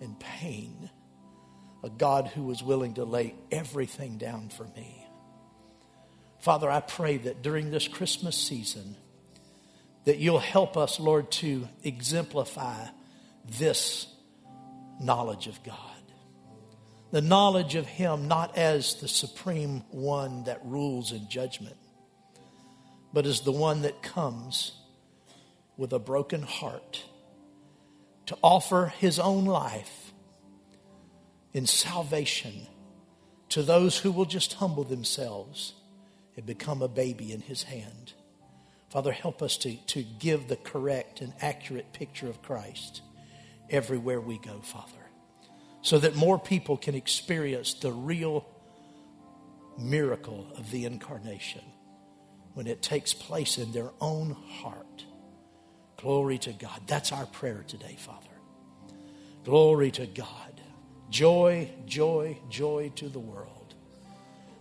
and 0.01 0.19
pain. 0.19 0.89
A 1.85 1.91
God 1.91 2.29
who 2.29 2.45
was 2.45 2.62
willing 2.62 2.95
to 2.95 3.05
lay 3.05 3.35
everything 3.53 4.17
down 4.17 4.49
for 4.49 4.64
me. 4.75 5.06
Father, 6.47 6.71
I 6.71 6.79
pray 6.79 7.17
that 7.17 7.43
during 7.43 7.73
this 7.73 7.89
Christmas 7.89 8.37
season, 8.37 8.95
that 10.05 10.19
you'll 10.19 10.39
help 10.39 10.77
us, 10.77 11.01
Lord, 11.01 11.33
to 11.33 11.67
exemplify 11.83 12.87
this 13.59 14.07
knowledge 15.01 15.49
of 15.49 15.61
God. 15.65 15.77
The 17.11 17.21
knowledge 17.21 17.75
of 17.75 17.89
Him 17.89 18.29
not 18.29 18.57
as 18.57 18.95
the 19.01 19.09
supreme 19.09 19.83
one 19.91 20.45
that 20.45 20.65
rules 20.65 21.11
in 21.11 21.29
judgment, 21.29 21.75
but 23.13 23.27
as 23.27 23.41
the 23.41 23.51
one 23.51 23.83
that 23.83 24.01
comes 24.01 24.71
with 25.77 25.93
a 25.93 25.99
broken 25.99 26.43
heart 26.43 27.03
to 28.27 28.39
offer 28.41 28.93
his 28.99 29.19
own 29.19 29.47
life 29.47 30.13
in 31.53 31.67
salvation 31.67 32.69
to 33.49 33.65
those 33.65 33.99
who 33.99 34.13
will 34.13 34.27
just 34.27 34.53
humble 34.53 34.85
themselves 34.85 35.73
and 36.37 36.47
become 36.47 36.82
a 36.82 36.89
baby 36.89 37.32
in 37.32 37.41
his 37.41 37.64
hand. 37.64 38.12
Father, 38.91 39.12
help 39.12 39.43
us 39.43 39.57
to, 39.59 39.76
to 39.87 40.03
give 40.03 40.49
the 40.49 40.57
correct 40.57 41.20
and 41.20 41.32
accurate 41.41 41.93
picture 41.93 42.28
of 42.28 42.43
Christ 42.43 43.03
everywhere 43.68 44.20
we 44.20 44.39
go, 44.39 44.61
Father, 44.61 44.93
so 45.82 45.99
that 45.99 46.14
more 46.14 46.39
people 46.39 46.76
can 46.76 46.95
experience 46.95 47.74
the 47.74 47.93
real 47.93 48.47
miracle 49.78 50.47
of 50.57 50.70
the 50.70 50.84
incarnation 50.84 51.62
when 52.55 52.66
it 52.66 52.80
takes 52.80 53.12
place 53.12 53.59
in 53.59 53.72
their 53.72 53.91
own 54.01 54.30
heart. 54.30 55.05
Glory 55.99 56.39
to 56.39 56.53
God. 56.53 56.80
That's 56.87 57.12
our 57.12 57.26
prayer 57.26 57.64
today, 57.66 57.97
Father. 57.99 58.26
Glory 59.45 59.91
to 59.93 60.07
God. 60.07 60.61
Joy, 61.11 61.70
joy, 61.87 62.39
joy 62.49 62.93
to 62.97 63.09
the 63.09 63.18
world. 63.18 63.56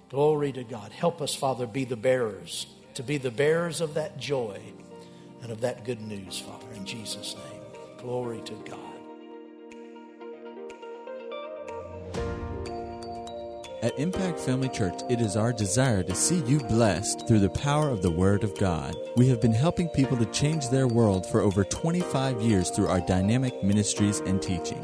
Glory 0.09 0.51
to 0.51 0.63
God. 0.63 0.91
Help 0.91 1.21
us, 1.21 1.33
Father, 1.33 1.65
be 1.65 1.83
the 1.83 1.95
bearers, 1.95 2.67
to 2.93 3.03
be 3.03 3.17
the 3.17 3.31
bearers 3.31 3.81
of 3.81 3.95
that 3.95 4.17
joy 4.17 4.59
and 5.41 5.51
of 5.51 5.61
that 5.61 5.83
good 5.83 6.01
news, 6.01 6.39
Father, 6.39 6.67
in 6.75 6.85
Jesus' 6.85 7.35
name. 7.35 7.61
Glory 7.97 8.41
to 8.41 8.53
God. 8.69 8.79
At 13.85 13.99
Impact 13.99 14.39
Family 14.39 14.69
Church, 14.69 14.99
it 15.11 15.21
is 15.21 15.37
our 15.37 15.53
desire 15.53 16.01
to 16.01 16.15
see 16.15 16.39
you 16.47 16.59
blessed 16.59 17.27
through 17.27 17.37
the 17.39 17.49
power 17.49 17.89
of 17.89 18.01
the 18.01 18.09
Word 18.09 18.43
of 18.43 18.57
God. 18.57 18.95
We 19.15 19.27
have 19.27 19.39
been 19.39 19.53
helping 19.53 19.89
people 19.89 20.17
to 20.17 20.25
change 20.27 20.69
their 20.69 20.87
world 20.87 21.27
for 21.27 21.41
over 21.41 21.63
25 21.63 22.41
years 22.41 22.71
through 22.71 22.87
our 22.87 23.01
dynamic 23.01 23.63
ministries 23.63 24.21
and 24.21 24.41
teaching. 24.41 24.83